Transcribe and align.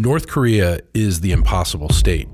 North 0.00 0.28
Korea 0.28 0.78
is 0.94 1.22
the 1.22 1.32
impossible 1.32 1.88
state. 1.88 2.28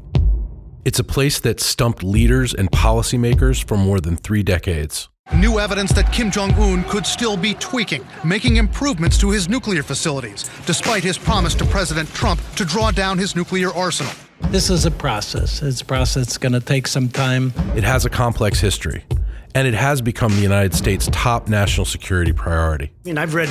It's 0.85 0.99
a 0.99 1.03
place 1.03 1.41
that 1.41 1.61
stumped 1.61 2.03
leaders 2.03 2.53
and 2.53 2.71
policymakers 2.71 3.67
for 3.67 3.79
more 3.79 4.01
than 4.01 4.19
three 4.19 4.43
decades. 4.43 5.09
New 5.35 5.59
evidence 5.59 5.91
that 5.93 6.13
Kim 6.13 6.31
Jong 6.31 6.53
un 6.61 6.85
could 6.85 7.07
still 7.07 7.39
be 7.39 7.55
tweaking, 7.55 8.07
making 8.23 8.57
improvements 8.57 9.17
to 9.17 9.31
his 9.31 9.49
nuclear 9.49 9.83
facilities, 9.83 10.51
despite 10.67 11.03
his 11.03 11.17
promise 11.17 11.55
to 11.55 11.65
President 11.65 12.07
Trump 12.11 12.39
to 12.57 12.67
draw 12.67 12.91
down 12.91 13.17
his 13.17 13.35
nuclear 13.35 13.73
arsenal. 13.73 14.13
This 14.51 14.69
is 14.69 14.85
a 14.85 14.91
process. 14.91 15.63
It's 15.63 15.81
a 15.81 15.87
process 15.87 16.27
that's 16.27 16.37
going 16.37 16.53
to 16.53 16.61
take 16.61 16.87
some 16.87 17.09
time. 17.09 17.55
It 17.75 17.83
has 17.83 18.05
a 18.05 18.11
complex 18.11 18.61
history, 18.61 19.05
and 19.55 19.69
it 19.69 19.75
has 19.75 20.03
become 20.03 20.33
the 20.33 20.43
United 20.43 20.75
States' 20.75 21.09
top 21.13 21.49
national 21.49 21.85
security 21.85 22.33
priority. 22.33 22.91
I 23.05 23.09
mean, 23.09 23.19
I've 23.19 23.35
read 23.35 23.49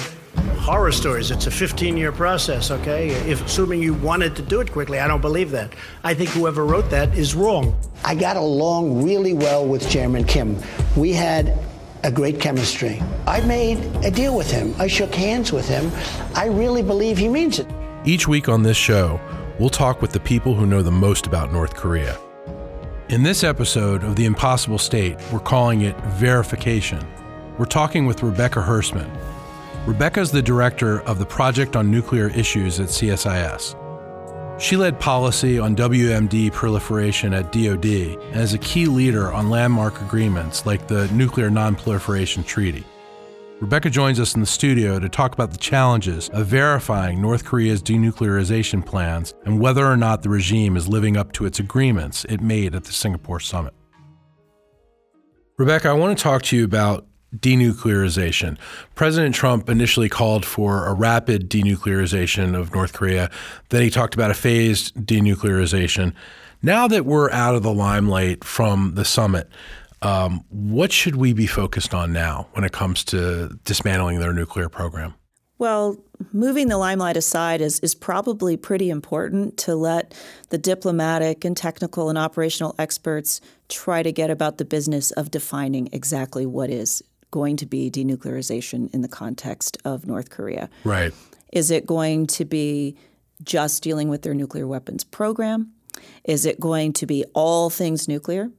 horror 0.57 0.91
stories. 0.91 1.31
It's 1.31 1.48
a 1.48 1.52
15 1.52 1.98
year 1.98 2.12
process, 2.12 2.71
okay? 2.71 3.09
If 3.09 3.45
assuming 3.45 3.81
you 3.81 3.93
wanted 3.93 4.35
to 4.35 4.41
do 4.41 4.59
it 4.62 4.71
quickly, 4.71 4.99
I 4.99 5.07
don't 5.07 5.21
believe 5.21 5.52
that. 5.52 5.73
I 6.03 6.13
think 6.13 6.29
whoever 6.29 6.66
wrote 6.66 6.89
that 6.89 7.17
is 7.17 7.35
wrong. 7.35 7.77
I 8.03 8.16
got 8.16 8.38
along 8.38 9.03
really 9.03 9.34
well 9.34 9.66
with 9.66 9.89
Chairman 9.89 10.23
Kim. 10.26 10.57
We 10.95 11.12
had 11.12 11.57
a 12.04 12.12
great 12.12 12.40
chemistry. 12.40 13.01
I 13.26 13.41
made 13.41 13.77
a 14.04 14.12
deal 14.12 14.35
with 14.35 14.51
him. 14.51 14.76
I 14.77 14.88
shook 14.88 15.13
hands 15.15 15.54
with 15.54 15.67
him. 15.67 15.91
I 16.35 16.48
really 16.48 16.84
believe 16.84 17.17
he 17.17 17.29
means 17.29 17.59
it. 17.59 17.67
Each 18.05 18.27
week 18.27 18.49
on 18.49 18.63
this 18.63 18.76
show, 18.76 19.21
we'll 19.57 19.70
talk 19.70 20.01
with 20.01 20.12
the 20.12 20.20
people 20.20 20.54
who 20.54 20.65
know 20.65 20.81
the 20.81 20.91
most 20.91 21.26
about 21.26 21.54
North 21.54 21.76
Korea. 21.76 22.17
In 23.09 23.21
this 23.21 23.43
episode 23.43 24.03
of 24.03 24.16
The 24.16 24.25
Impossible 24.25 24.77
State, 24.77 25.17
we're 25.31 25.39
calling 25.39 25.81
it 25.81 25.95
Verification. 26.02 27.05
We're 27.57 27.66
talking 27.66 28.05
with 28.05 28.23
Rebecca 28.23 28.62
Hersman, 28.62 29.12
Rebecca 29.85 30.21
is 30.21 30.31
the 30.31 30.41
director 30.41 31.02
of 31.02 31.20
the 31.20 31.26
Project 31.26 31.76
on 31.76 31.91
Nuclear 31.91 32.29
Issues 32.29 32.79
at 32.79 32.88
CSIS. 32.88 33.76
She 34.62 34.77
led 34.77 34.98
policy 34.98 35.59
on 35.59 35.76
WMD 35.76 36.54
proliferation 36.54 37.34
at 37.34 37.51
DoD 37.51 37.85
and 37.85 38.35
is 38.40 38.54
a 38.54 38.59
key 38.59 38.85
leader 38.85 39.34
on 39.34 39.49
landmark 39.49 39.99
agreements 40.01 40.65
like 40.65 40.87
the 40.87 41.09
Nuclear 41.09 41.49
Nonproliferation 41.49 42.46
Treaty. 42.46 42.85
Rebecca 43.63 43.89
joins 43.89 44.19
us 44.19 44.35
in 44.35 44.41
the 44.41 44.45
studio 44.45 44.99
to 44.99 45.07
talk 45.07 45.33
about 45.33 45.51
the 45.51 45.57
challenges 45.57 46.27
of 46.31 46.47
verifying 46.47 47.21
North 47.21 47.45
Korea's 47.45 47.81
denuclearization 47.81 48.85
plans 48.85 49.33
and 49.45 49.57
whether 49.57 49.85
or 49.85 49.95
not 49.95 50.21
the 50.21 50.27
regime 50.27 50.75
is 50.75 50.89
living 50.89 51.15
up 51.15 51.31
to 51.31 51.45
its 51.45 51.59
agreements 51.59 52.25
it 52.25 52.41
made 52.41 52.75
at 52.75 52.84
the 52.84 52.91
Singapore 52.91 53.39
summit. 53.39 53.73
Rebecca, 55.57 55.87
I 55.87 55.93
want 55.93 56.17
to 56.17 56.21
talk 56.21 56.41
to 56.41 56.57
you 56.57 56.65
about 56.65 57.07
denuclearization. 57.37 58.57
President 58.95 59.34
Trump 59.34 59.69
initially 59.69 60.09
called 60.09 60.43
for 60.45 60.85
a 60.85 60.93
rapid 60.93 61.49
denuclearization 61.49 62.59
of 62.59 62.73
North 62.75 62.91
Korea. 62.91 63.31
Then 63.69 63.81
he 63.81 63.89
talked 63.89 64.13
about 64.13 64.29
a 64.29 64.34
phased 64.34 64.94
denuclearization. 64.95 66.13
Now 66.61 66.89
that 66.89 67.06
we're 67.06 67.31
out 67.31 67.56
of 67.56 67.63
the 67.63 67.73
limelight 67.73 68.44
from 68.44 68.95
the 68.95 69.06
summit, 69.06 69.50
um, 70.03 70.44
what 70.50 70.91
should 70.91 71.16
we 71.16 71.34
be 71.34 71.47
focused 71.47 71.94
on 71.94 72.13
now 72.13 72.47
when 72.53 72.63
it 72.63 72.72
comes 72.72 73.03
to 73.06 73.57
dismantling 73.63 74.19
their 74.19 74.34
nuclear 74.34 74.69
program? 74.69 75.13
Well, 75.57 75.97
moving 76.34 76.68
the 76.68 76.78
limelight 76.78 77.16
aside 77.16 77.62
is, 77.62 77.79
is 77.79 77.96
probably 77.96 78.57
pretty 78.57 78.90
important 78.90 79.57
to 79.59 79.75
let 79.75 80.13
the 80.50 80.57
diplomatic 80.57 81.46
and 81.46 81.56
technical 81.56 82.09
and 82.09 82.18
operational 82.18 82.75
experts 82.78 83.40
try 83.69 84.03
to 84.03 84.12
get 84.12 84.29
about 84.29 84.57
the 84.57 84.66
business 84.66 85.12
of 85.12 85.31
defining 85.31 85.88
exactly 85.94 86.46
what 86.46 86.69
is 86.69 87.01
going 87.31 87.56
to 87.57 87.66
be 87.66 87.90
denuclearization 87.90 88.94
in 88.94 89.01
the 89.01 89.07
context 89.07 89.78
of 89.85 90.06
North 90.06 90.29
Korea? 90.29 90.69
Right. 90.84 91.13
Is 91.53 91.72
it 91.72 91.85
going 91.85 92.28
to 92.28 92.46
be 92.46 92.97
just 93.41 93.84
dealing 93.84 94.09
with 94.09 94.24
their 94.24 94.34
nuclear 94.34 94.68
weapons 94.68 95.03
program? 95.03 95.72
Is 96.24 96.46
it 96.46 96.59
going 96.59 96.94
to 96.94 97.06
be 97.06 97.24
all 97.34 97.70
things 97.70 98.08
nuclear? 98.08 98.52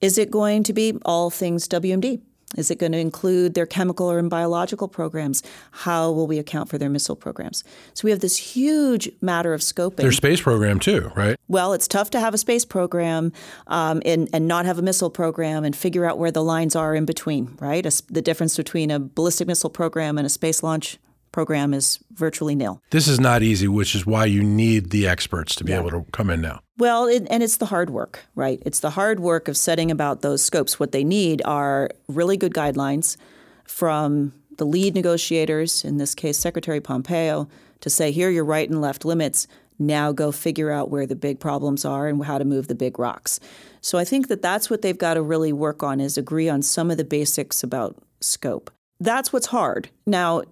Is 0.00 0.16
it 0.16 0.30
going 0.30 0.62
to 0.62 0.72
be 0.72 0.98
all 1.04 1.28
things 1.28 1.68
WMD? 1.68 2.20
Is 2.56 2.70
it 2.70 2.78
going 2.78 2.92
to 2.92 2.98
include 2.98 3.54
their 3.54 3.66
chemical 3.66 4.10
or 4.10 4.20
biological 4.22 4.88
programs? 4.88 5.42
How 5.70 6.10
will 6.10 6.26
we 6.26 6.38
account 6.38 6.68
for 6.68 6.78
their 6.78 6.88
missile 6.88 7.14
programs? 7.14 7.62
So 7.94 8.06
we 8.06 8.10
have 8.10 8.20
this 8.20 8.36
huge 8.36 9.08
matter 9.20 9.54
of 9.54 9.60
scoping. 9.60 9.96
Their 9.96 10.10
space 10.10 10.40
program 10.40 10.80
too, 10.80 11.12
right? 11.14 11.36
Well, 11.46 11.72
it's 11.72 11.86
tough 11.86 12.10
to 12.10 12.20
have 12.20 12.34
a 12.34 12.38
space 12.38 12.64
program 12.64 13.32
um, 13.68 14.02
and, 14.04 14.28
and 14.32 14.48
not 14.48 14.64
have 14.64 14.78
a 14.78 14.82
missile 14.82 15.10
program 15.10 15.64
and 15.64 15.76
figure 15.76 16.06
out 16.06 16.18
where 16.18 16.32
the 16.32 16.42
lines 16.42 16.74
are 16.74 16.94
in 16.96 17.04
between, 17.04 17.56
right? 17.60 17.86
A, 17.86 18.02
the 18.08 18.22
difference 18.22 18.56
between 18.56 18.90
a 18.90 18.98
ballistic 18.98 19.46
missile 19.46 19.70
program 19.70 20.18
and 20.18 20.26
a 20.26 20.30
space 20.30 20.62
launch 20.64 20.98
program 21.32 21.72
is 21.72 21.98
virtually 22.12 22.54
nil. 22.54 22.82
This 22.90 23.08
is 23.08 23.20
not 23.20 23.42
easy, 23.42 23.68
which 23.68 23.94
is 23.94 24.06
why 24.06 24.24
you 24.24 24.42
need 24.42 24.90
the 24.90 25.06
experts 25.06 25.54
to 25.56 25.64
be 25.64 25.72
yeah. 25.72 25.80
able 25.80 25.90
to 25.90 26.04
come 26.12 26.30
in 26.30 26.40
now. 26.40 26.60
Well, 26.78 27.06
it, 27.06 27.26
and 27.30 27.42
it's 27.42 27.58
the 27.58 27.66
hard 27.66 27.90
work, 27.90 28.24
right? 28.34 28.62
It's 28.64 28.80
the 28.80 28.90
hard 28.90 29.20
work 29.20 29.48
of 29.48 29.56
setting 29.56 29.90
about 29.90 30.22
those 30.22 30.42
scopes. 30.42 30.80
What 30.80 30.92
they 30.92 31.04
need 31.04 31.42
are 31.44 31.90
really 32.08 32.36
good 32.36 32.54
guidelines 32.54 33.16
from 33.64 34.32
the 34.56 34.64
lead 34.66 34.94
negotiators, 34.94 35.84
in 35.84 35.98
this 35.98 36.14
case, 36.14 36.38
Secretary 36.38 36.80
Pompeo, 36.80 37.48
to 37.80 37.90
say, 37.90 38.10
here 38.10 38.28
are 38.28 38.32
your 38.32 38.44
right 38.44 38.68
and 38.68 38.80
left 38.80 39.04
limits. 39.04 39.46
Now 39.78 40.12
go 40.12 40.30
figure 40.32 40.70
out 40.70 40.90
where 40.90 41.06
the 41.06 41.16
big 41.16 41.40
problems 41.40 41.84
are 41.86 42.06
and 42.06 42.22
how 42.24 42.36
to 42.36 42.44
move 42.44 42.68
the 42.68 42.74
big 42.74 42.98
rocks. 42.98 43.40
So 43.80 43.96
I 43.96 44.04
think 44.04 44.28
that 44.28 44.42
that's 44.42 44.68
what 44.68 44.82
they've 44.82 44.98
got 44.98 45.14
to 45.14 45.22
really 45.22 45.52
work 45.52 45.82
on 45.82 46.00
is 46.00 46.18
agree 46.18 46.50
on 46.50 46.60
some 46.60 46.90
of 46.90 46.98
the 46.98 47.04
basics 47.04 47.62
about 47.62 47.96
scope. 48.20 48.70
That's 48.98 49.32
what's 49.32 49.46
hard. 49.46 49.88
Now, 50.06 50.42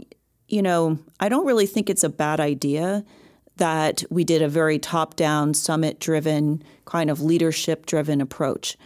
you 0.49 0.63
know, 0.63 0.99
I 1.21 1.29
don't 1.29 1.47
really 1.47 1.67
think 1.67 1.89
it's 1.89 2.05
a 2.05 2.09
bad 2.09 2.41
idea 2.41 3.05
that 3.57 4.05
we 4.11 4.25
did 4.25 4.41
a 4.41 4.49
very 4.49 4.79
top 4.79 5.17
down, 5.17 5.53
summit 5.53 6.01
driven, 6.01 6.63
kind 6.85 7.11
of 7.11 7.21
leadership 7.21 7.87
driven 7.87 8.21
approach. 8.21 8.77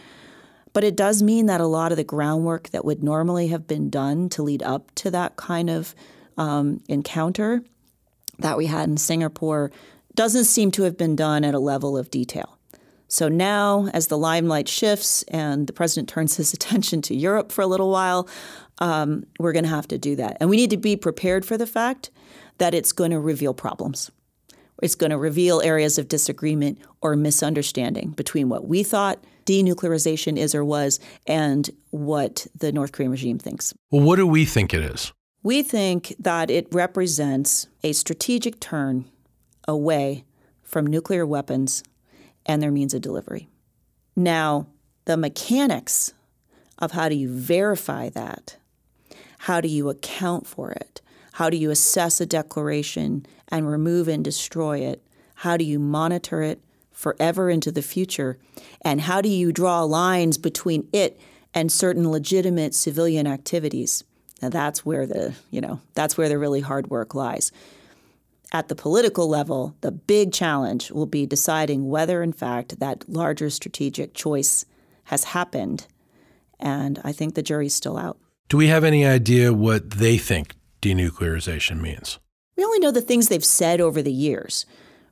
But 0.73 0.83
it 0.83 0.95
does 0.95 1.21
mean 1.21 1.45
that 1.45 1.61
a 1.61 1.67
lot 1.67 1.91
of 1.91 1.97
the 1.97 2.03
groundwork 2.03 2.69
that 2.69 2.83
would 2.83 3.03
normally 3.03 3.47
have 3.47 3.67
been 3.67 3.89
done 3.89 4.27
to 4.29 4.43
lead 4.43 4.63
up 4.63 4.93
to 4.95 5.11
that 5.11 5.35
kind 5.35 5.69
of 5.69 5.93
um, 6.37 6.81
encounter 6.89 7.63
that 8.39 8.57
we 8.57 8.65
had 8.65 8.89
in 8.89 8.97
Singapore 8.97 9.71
doesn't 10.15 10.45
seem 10.45 10.71
to 10.71 10.83
have 10.83 10.97
been 10.97 11.15
done 11.15 11.43
at 11.43 11.53
a 11.53 11.59
level 11.59 11.95
of 11.95 12.09
detail. 12.09 12.57
So 13.07 13.29
now, 13.29 13.89
as 13.93 14.07
the 14.07 14.17
limelight 14.17 14.67
shifts 14.67 15.21
and 15.27 15.67
the 15.67 15.73
president 15.73 16.09
turns 16.13 16.37
his 16.37 16.53
attention 16.53 17.03
to 17.03 17.15
Europe 17.15 17.51
for 17.51 17.61
a 17.61 17.67
little 17.67 17.91
while, 17.91 18.27
um, 18.79 19.25
we're 19.39 19.53
going 19.53 19.63
to 19.63 19.69
have 19.69 19.87
to 19.89 19.97
do 19.97 20.15
that. 20.15 20.37
And 20.39 20.49
we 20.49 20.57
need 20.57 20.69
to 20.71 20.77
be 20.77 20.95
prepared 20.95 21.45
for 21.45 21.57
the 21.57 21.67
fact 21.67 22.09
that 22.57 22.73
it's 22.73 22.91
going 22.91 23.11
to 23.11 23.19
reveal 23.19 23.53
problems. 23.53 24.11
It's 24.81 24.95
going 24.95 25.11
to 25.11 25.17
reveal 25.17 25.61
areas 25.61 25.97
of 25.97 26.07
disagreement 26.07 26.79
or 27.01 27.15
misunderstanding 27.15 28.11
between 28.11 28.49
what 28.49 28.67
we 28.67 28.83
thought 28.83 29.23
denuclearization 29.45 30.37
is 30.37 30.55
or 30.55 30.65
was 30.65 30.99
and 31.27 31.69
what 31.91 32.47
the 32.57 32.71
North 32.71 32.91
Korean 32.91 33.11
regime 33.11 33.39
thinks. 33.39 33.73
Well, 33.91 34.01
what 34.01 34.15
do 34.15 34.27
we 34.27 34.45
think 34.45 34.73
it 34.73 34.81
is? 34.81 35.13
We 35.43 35.61
think 35.61 36.15
that 36.19 36.49
it 36.49 36.67
represents 36.71 37.67
a 37.83 37.93
strategic 37.93 38.59
turn 38.59 39.05
away 39.67 40.23
from 40.63 40.87
nuclear 40.87 41.25
weapons 41.25 41.83
and 42.45 42.61
their 42.61 42.71
means 42.71 42.93
of 42.93 43.01
delivery. 43.01 43.49
Now, 44.15 44.67
the 45.05 45.17
mechanics 45.17 46.13
of 46.79 46.91
how 46.91 47.09
do 47.09 47.15
you 47.15 47.29
verify 47.29 48.09
that 48.09 48.57
how 49.43 49.59
do 49.59 49.67
you 49.67 49.89
account 49.89 50.47
for 50.47 50.71
it? 50.71 51.01
How 51.33 51.49
do 51.49 51.57
you 51.57 51.69
assess 51.69 52.21
a 52.21 52.25
declaration 52.25 53.25
and 53.49 53.69
remove 53.69 54.07
and 54.07 54.23
destroy 54.23 54.79
it? 54.79 55.05
How 55.35 55.57
do 55.57 55.65
you 55.65 55.79
monitor 55.79 56.41
it 56.41 56.61
forever 56.93 57.49
into 57.49 57.69
the 57.69 57.81
future? 57.81 58.37
And 58.83 59.01
how 59.01 59.19
do 59.19 59.27
you 59.27 59.51
draw 59.51 59.83
lines 59.83 60.37
between 60.37 60.87
it 60.93 61.19
and 61.53 61.69
certain 61.69 62.09
legitimate 62.09 62.73
civilian 62.73 63.27
activities? 63.27 64.05
Now 64.41 64.47
that's 64.47 64.85
where 64.85 65.05
the, 65.05 65.33
you 65.51 65.59
know, 65.59 65.81
that's 65.93 66.17
where 66.17 66.29
the 66.29 66.39
really 66.39 66.61
hard 66.61 66.89
work 66.89 67.13
lies. 67.13 67.51
At 68.53 68.69
the 68.69 68.75
political 68.75 69.27
level, 69.27 69.75
the 69.81 69.91
big 69.91 70.31
challenge 70.31 70.89
will 70.89 71.05
be 71.05 71.25
deciding 71.25 71.89
whether 71.89 72.23
in 72.23 72.31
fact 72.31 72.79
that 72.79 73.09
larger 73.09 73.49
strategic 73.49 74.13
choice 74.13 74.63
has 75.05 75.25
happened. 75.25 75.85
And 76.61 77.01
I 77.03 77.11
think 77.11 77.35
the 77.35 77.43
jury's 77.43 77.75
still 77.75 77.97
out. 77.97 78.17
Do 78.53 78.57
we 78.57 78.67
have 78.67 78.83
any 78.83 79.03
idea 79.03 79.51
what 79.51 79.89
they 79.89 80.19
think 80.19 80.53
denuclearization 80.79 81.81
means? 81.81 82.19
We 82.55 82.63
only 82.63 82.77
know 82.77 82.91
the 82.91 83.01
things 83.01 83.27
they've 83.27 83.43
said 83.43 83.81
over 83.81 84.03
the 84.03 84.11
years, 84.11 84.67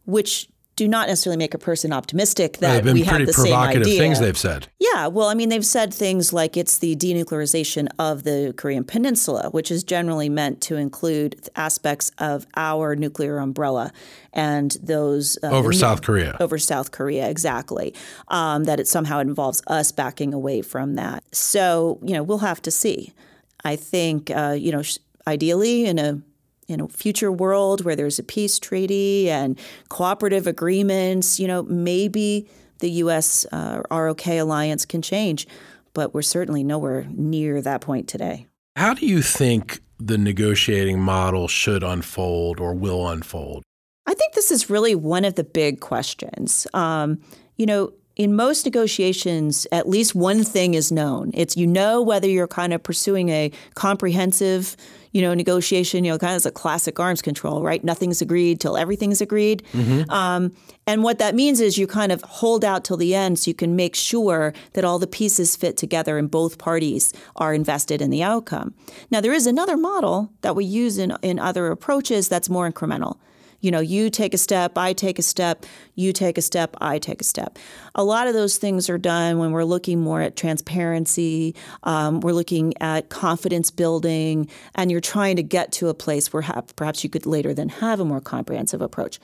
which 0.05 0.47
do 0.75 0.87
not 0.87 1.07
necessarily 1.07 1.37
make 1.37 1.55
a 1.55 1.57
person 1.57 1.91
optimistic 1.91 2.59
that 2.59 2.85
well, 2.85 2.93
we 2.93 3.01
have 3.01 3.25
the 3.25 3.33
same 3.33 3.55
idea. 3.55 3.97
things 3.97 4.19
they've 4.19 4.37
said. 4.37 4.67
Yeah, 4.79 5.07
well, 5.07 5.27
I 5.27 5.33
mean, 5.33 5.49
they've 5.49 5.65
said 5.65 5.91
things 5.91 6.31
like 6.31 6.55
it's 6.55 6.77
the 6.77 6.95
denuclearization 6.95 7.87
of 7.97 8.21
the 8.21 8.53
Korean 8.57 8.83
Peninsula, 8.83 9.49
which 9.49 9.71
is 9.71 9.83
generally 9.83 10.29
meant 10.29 10.61
to 10.61 10.75
include 10.75 11.49
aspects 11.55 12.11
of 12.19 12.45
our 12.55 12.95
nuclear 12.95 13.39
umbrella 13.39 13.91
and 14.33 14.77
those 14.83 15.39
uh, 15.41 15.49
over 15.49 15.73
South 15.73 16.03
Korea. 16.03 16.37
Over 16.39 16.59
South 16.59 16.91
Korea, 16.91 17.27
exactly. 17.27 17.95
Um, 18.27 18.65
that 18.65 18.79
it 18.79 18.87
somehow 18.87 19.17
involves 19.17 19.63
us 19.65 19.91
backing 19.91 20.31
away 20.31 20.61
from 20.61 20.93
that. 20.93 21.23
So 21.31 21.97
you 22.03 22.13
know, 22.13 22.21
we'll 22.21 22.37
have 22.37 22.61
to 22.61 22.69
see. 22.69 23.13
I 23.63 23.75
think 23.75 24.29
uh, 24.31 24.55
you 24.57 24.71
know, 24.71 24.83
ideally 25.27 25.85
in 25.85 25.99
a 25.99 26.21
in 26.67 26.79
a 26.79 26.87
future 26.87 27.31
world 27.31 27.83
where 27.83 27.95
there's 27.95 28.19
a 28.19 28.23
peace 28.23 28.59
treaty 28.59 29.29
and 29.29 29.59
cooperative 29.89 30.47
agreements, 30.47 31.39
you 31.39 31.47
know, 31.47 31.63
maybe 31.63 32.47
the 32.79 32.89
U.S. 32.91 33.45
Uh, 33.51 33.81
ROK 33.91 34.27
alliance 34.27 34.85
can 34.85 35.01
change, 35.01 35.47
but 35.93 36.13
we're 36.13 36.21
certainly 36.21 36.63
nowhere 36.63 37.05
near 37.11 37.61
that 37.61 37.81
point 37.81 38.07
today. 38.07 38.47
How 38.75 38.93
do 38.93 39.05
you 39.05 39.21
think 39.21 39.81
the 39.99 40.17
negotiating 40.17 40.99
model 40.99 41.47
should 41.47 41.83
unfold 41.83 42.59
or 42.59 42.73
will 42.73 43.07
unfold? 43.07 43.63
I 44.07 44.13
think 44.13 44.33
this 44.33 44.49
is 44.49 44.69
really 44.69 44.95
one 44.95 45.25
of 45.25 45.35
the 45.35 45.43
big 45.43 45.79
questions. 45.79 46.65
Um, 46.73 47.21
you 47.57 47.65
know, 47.65 47.93
in 48.15 48.35
most 48.35 48.65
negotiations, 48.65 49.65
at 49.71 49.87
least 49.87 50.13
one 50.13 50.43
thing 50.43 50.73
is 50.73 50.91
known. 50.91 51.31
It's 51.33 51.55
you 51.55 51.65
know 51.65 52.01
whether 52.01 52.27
you're 52.27 52.47
kind 52.47 52.73
of 52.73 52.83
pursuing 52.83 53.29
a 53.29 53.51
comprehensive, 53.75 54.75
you 55.11 55.21
know, 55.21 55.33
negotiation. 55.33 56.03
You 56.03 56.11
know, 56.11 56.17
kind 56.17 56.33
of 56.33 56.37
as 56.37 56.45
a 56.45 56.51
classic 56.51 56.99
arms 56.99 57.21
control, 57.21 57.61
right? 57.61 57.83
Nothing's 57.83 58.21
agreed 58.21 58.59
till 58.59 58.77
everything's 58.77 59.21
agreed. 59.21 59.63
Mm-hmm. 59.71 60.09
Um, 60.11 60.55
and 60.85 61.03
what 61.03 61.19
that 61.19 61.35
means 61.35 61.61
is 61.61 61.77
you 61.77 61.87
kind 61.87 62.11
of 62.11 62.21
hold 62.23 62.65
out 62.65 62.83
till 62.83 62.97
the 62.97 63.15
end, 63.15 63.39
so 63.39 63.49
you 63.49 63.55
can 63.55 63.75
make 63.75 63.95
sure 63.95 64.53
that 64.73 64.83
all 64.83 64.99
the 64.99 65.07
pieces 65.07 65.55
fit 65.55 65.77
together 65.77 66.17
and 66.17 66.29
both 66.29 66.57
parties 66.57 67.13
are 67.37 67.53
invested 67.53 68.01
in 68.01 68.09
the 68.09 68.23
outcome. 68.23 68.73
Now, 69.09 69.21
there 69.21 69.33
is 69.33 69.47
another 69.47 69.77
model 69.77 70.33
that 70.41 70.55
we 70.55 70.65
use 70.65 70.97
in 70.97 71.15
in 71.21 71.39
other 71.39 71.67
approaches 71.67 72.27
that's 72.27 72.49
more 72.49 72.69
incremental 72.69 73.17
you 73.61 73.71
know, 73.71 73.79
you 73.79 74.09
take 74.09 74.33
a 74.33 74.37
step, 74.37 74.77
I 74.77 74.93
take 74.93 75.19
a 75.19 75.21
step, 75.21 75.65
you 75.95 76.11
take 76.11 76.37
a 76.37 76.41
step, 76.41 76.75
I 76.81 76.99
take 76.99 77.21
a 77.21 77.23
step. 77.23 77.57
A 77.95 78.03
lot 78.03 78.27
of 78.27 78.33
those 78.33 78.57
things 78.57 78.89
are 78.89 78.97
done 78.97 79.37
when 79.37 79.51
we're 79.51 79.63
looking 79.63 80.01
more 80.01 80.21
at 80.21 80.35
transparency, 80.35 81.55
um, 81.83 82.19
we're 82.19 82.33
looking 82.33 82.73
at 82.81 83.09
confidence 83.09 83.71
building, 83.71 84.49
and 84.75 84.91
you're 84.91 84.99
trying 84.99 85.35
to 85.35 85.43
get 85.43 85.71
to 85.73 85.87
a 85.89 85.93
place 85.93 86.33
where 86.33 86.43
perhaps 86.75 87.03
you 87.03 87.09
could 87.09 87.25
later 87.25 87.53
then 87.53 87.69
have 87.69 87.99
a 87.99 88.05
more 88.05 88.19
comprehensive 88.19 88.81
approach. 88.81 89.19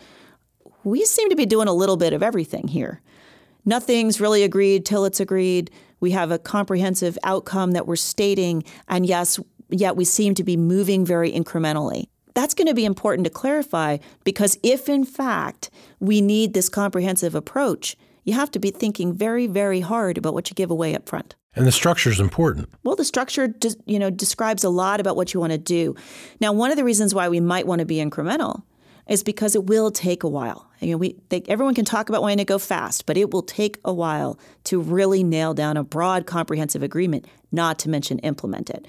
We 0.83 1.03
seem 1.03 1.29
to 1.29 1.35
be 1.35 1.45
doing 1.45 1.67
a 1.67 1.73
little 1.73 1.97
bit 1.97 2.13
of 2.13 2.23
everything 2.23 2.67
here. 2.67 3.01
Nothing's 3.65 4.21
really 4.21 4.43
agreed 4.43 4.85
till 4.85 5.03
it's 5.03 5.19
agreed. 5.19 5.71
We 5.99 6.11
have 6.11 6.31
a 6.31 6.39
comprehensive 6.39 7.17
outcome 7.23 7.71
that 7.71 7.87
we're 7.87 7.95
stating, 7.95 8.63
and 8.87 9.05
yes, 9.05 9.39
yet 9.69 9.95
we 9.97 10.05
seem 10.05 10.35
to 10.35 10.43
be 10.43 10.55
moving 10.55 11.05
very 11.05 11.31
incrementally. 11.31 12.05
That's 12.37 12.53
going 12.53 12.67
to 12.67 12.75
be 12.75 12.85
important 12.85 13.25
to 13.25 13.31
clarify 13.31 13.97
because 14.23 14.59
if, 14.61 14.89
in 14.89 15.05
fact, 15.05 15.71
we 15.99 16.21
need 16.21 16.53
this 16.53 16.69
comprehensive 16.69 17.33
approach, 17.33 17.95
you 18.25 18.33
have 18.35 18.51
to 18.51 18.59
be 18.59 18.69
thinking 18.69 19.11
very, 19.11 19.47
very 19.47 19.79
hard 19.79 20.19
about 20.19 20.35
what 20.35 20.47
you 20.47 20.53
give 20.53 20.69
away 20.69 20.93
up 20.93 21.09
front. 21.09 21.33
And 21.55 21.65
the 21.65 21.71
structure 21.71 22.11
is 22.11 22.19
important. 22.19 22.69
Well, 22.83 22.95
the 22.95 23.05
structure, 23.05 23.55
you 23.87 23.97
know, 23.97 24.11
describes 24.11 24.63
a 24.63 24.69
lot 24.69 24.99
about 24.99 25.15
what 25.15 25.33
you 25.33 25.39
want 25.39 25.53
to 25.53 25.57
do. 25.57 25.95
Now, 26.39 26.53
one 26.53 26.69
of 26.69 26.77
the 26.77 26.83
reasons 26.83 27.15
why 27.15 27.27
we 27.27 27.39
might 27.39 27.65
want 27.65 27.79
to 27.79 27.85
be 27.85 27.95
incremental 27.95 28.61
is 29.07 29.23
because 29.23 29.55
it 29.55 29.65
will 29.65 29.89
take 29.89 30.21
a 30.21 30.29
while. 30.29 30.69
You 30.79 30.91
know, 30.91 30.97
we 30.97 31.15
they, 31.29 31.41
everyone 31.47 31.73
can 31.73 31.85
talk 31.85 32.07
about 32.07 32.21
wanting 32.21 32.37
to 32.37 32.45
go 32.45 32.59
fast, 32.59 33.07
but 33.07 33.17
it 33.17 33.31
will 33.31 33.41
take 33.41 33.79
a 33.83 33.91
while 33.91 34.37
to 34.65 34.79
really 34.79 35.23
nail 35.23 35.55
down 35.55 35.75
a 35.75 35.83
broad, 35.83 36.27
comprehensive 36.27 36.83
agreement. 36.83 37.25
Not 37.51 37.79
to 37.79 37.89
mention 37.89 38.19
implement 38.19 38.69
it. 38.69 38.85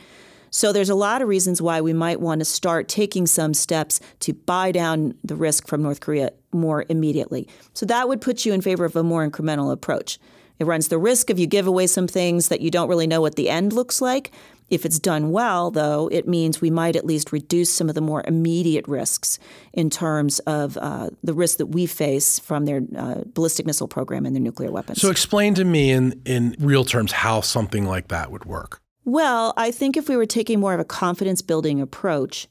So 0.51 0.73
there's 0.73 0.91
a 0.91 0.95
lot 0.95 1.23
of 1.23 1.29
reasons 1.29 1.61
why 1.63 1.81
we 1.81 1.93
might 1.93 2.21
want 2.21 2.41
to 2.41 2.45
start 2.45 2.89
taking 2.89 3.27
some 3.27 3.55
steps 3.55 4.01
to 4.21 4.33
buy 4.33 4.73
down 4.73 5.15
the 5.25 5.37
risk 5.37 5.69
from 5.69 5.83
North 5.83 6.01
Korea 6.01 6.33
more 6.53 6.85
immediately. 6.89 7.49
So 7.75 7.87
that 7.87 8.09
would 8.09 8.21
put 8.21 8.45
you 8.45 8.53
in 8.53 8.61
favor 8.61 8.85
of 8.85 8.97
a 8.97 9.03
more 9.03 9.29
incremental 9.29 9.73
approach. 9.73 10.19
It 10.59 10.67
runs 10.67 10.89
the 10.89 10.99
risk 10.99 11.31
of 11.31 11.39
you 11.39 11.47
give 11.47 11.67
away 11.67 11.87
some 11.87 12.09
things 12.09 12.49
that 12.49 12.61
you 12.61 12.71
don't 12.71 12.89
really 12.89 13.07
know 13.07 13.21
what 13.21 13.37
the 13.37 13.49
end 13.49 13.73
looks 13.73 14.01
like. 14.01 14.33
If 14.71 14.85
it's 14.85 14.99
done 14.99 15.31
well, 15.31 15.71
though, 15.71 16.09
it 16.09 16.29
means 16.29 16.61
we 16.61 16.71
might 16.71 16.95
at 16.95 17.07
least 17.07 17.33
reduce 17.33 17.73
some 17.73 17.89
of 17.89 17.95
the 17.95 18.03
more 18.03 18.23
immediate 18.27 18.87
risks 18.87 19.39
in 19.73 19.89
terms 19.89 20.41
of 20.41 20.77
uh, 20.77 21.11
the 21.23 21.33
risk 21.33 21.57
that 21.59 21.67
we 21.67 21.87
face 21.87 22.39
from 22.39 22.67
their 22.67 22.83
uh, 22.97 23.23
ballistic 23.33 23.65
missile 23.65 23.89
program 23.89 24.27
and 24.27 24.37
their 24.37 24.43
nuclear 24.43 24.71
weapons. 24.71 25.01
So, 25.01 25.11
explain 25.11 25.55
to 25.55 25.65
me 25.65 25.91
in, 25.91 26.21
in 26.27 26.55
real 26.59 26.85
terms 26.85 27.13
how 27.13 27.41
something 27.41 27.87
like 27.87 28.09
that 28.09 28.31
would 28.31 28.45
work. 28.45 28.83
Well, 29.09 29.55
I 29.57 29.71
think 29.71 29.97
if 29.97 30.07
we 30.07 30.19
were 30.19 30.27
taking 30.27 30.61
more 30.61 30.75
of 30.75 30.81
a 30.81 30.85
confidence 30.85 31.41
building 31.41 31.81
approach, 31.81 32.47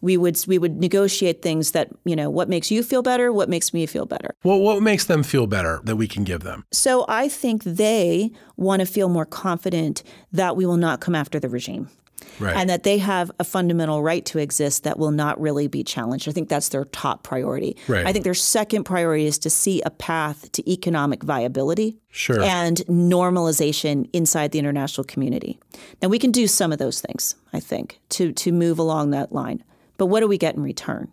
we 0.00 0.16
would 0.16 0.42
we 0.46 0.56
would 0.56 0.80
negotiate 0.80 1.42
things 1.42 1.72
that 1.72 1.90
you 2.06 2.16
know 2.16 2.30
what 2.30 2.48
makes 2.48 2.70
you 2.70 2.82
feel 2.82 3.02
better, 3.02 3.30
what 3.30 3.50
makes 3.50 3.74
me 3.74 3.84
feel 3.84 4.06
better. 4.06 4.34
Well, 4.42 4.58
what 4.58 4.82
makes 4.82 5.04
them 5.04 5.22
feel 5.22 5.46
better 5.46 5.82
that 5.84 5.96
we 5.96 6.08
can 6.08 6.24
give 6.24 6.44
them? 6.44 6.64
So 6.72 7.04
I 7.08 7.28
think 7.28 7.62
they 7.62 8.30
want 8.56 8.80
to 8.80 8.86
feel 8.86 9.10
more 9.10 9.26
confident 9.26 10.02
that 10.32 10.56
we 10.56 10.64
will 10.64 10.78
not 10.78 11.02
come 11.02 11.14
after 11.14 11.38
the 11.38 11.50
regime. 11.50 11.90
Right. 12.38 12.56
And 12.56 12.70
that 12.70 12.82
they 12.82 12.98
have 12.98 13.30
a 13.38 13.44
fundamental 13.44 14.02
right 14.02 14.24
to 14.26 14.38
exist 14.38 14.84
that 14.84 14.98
will 14.98 15.10
not 15.10 15.40
really 15.40 15.68
be 15.68 15.82
challenged. 15.82 16.28
I 16.28 16.32
think 16.32 16.48
that's 16.48 16.68
their 16.68 16.84
top 16.86 17.22
priority. 17.22 17.76
Right. 17.88 18.06
I 18.06 18.12
think 18.12 18.24
their 18.24 18.34
second 18.34 18.84
priority 18.84 19.26
is 19.26 19.38
to 19.40 19.50
see 19.50 19.82
a 19.82 19.90
path 19.90 20.50
to 20.52 20.70
economic 20.70 21.22
viability 21.22 21.98
sure. 22.10 22.42
and 22.42 22.78
normalization 22.88 24.08
inside 24.12 24.52
the 24.52 24.58
international 24.58 25.04
community. 25.04 25.58
Now 26.02 26.08
we 26.08 26.18
can 26.18 26.30
do 26.30 26.46
some 26.46 26.72
of 26.72 26.78
those 26.78 27.00
things, 27.00 27.36
I 27.52 27.60
think, 27.60 28.00
to 28.10 28.32
to 28.32 28.52
move 28.52 28.78
along 28.78 29.10
that 29.10 29.32
line. 29.32 29.62
But 29.96 30.06
what 30.06 30.20
do 30.20 30.28
we 30.28 30.38
get 30.38 30.54
in 30.54 30.62
return? 30.62 31.10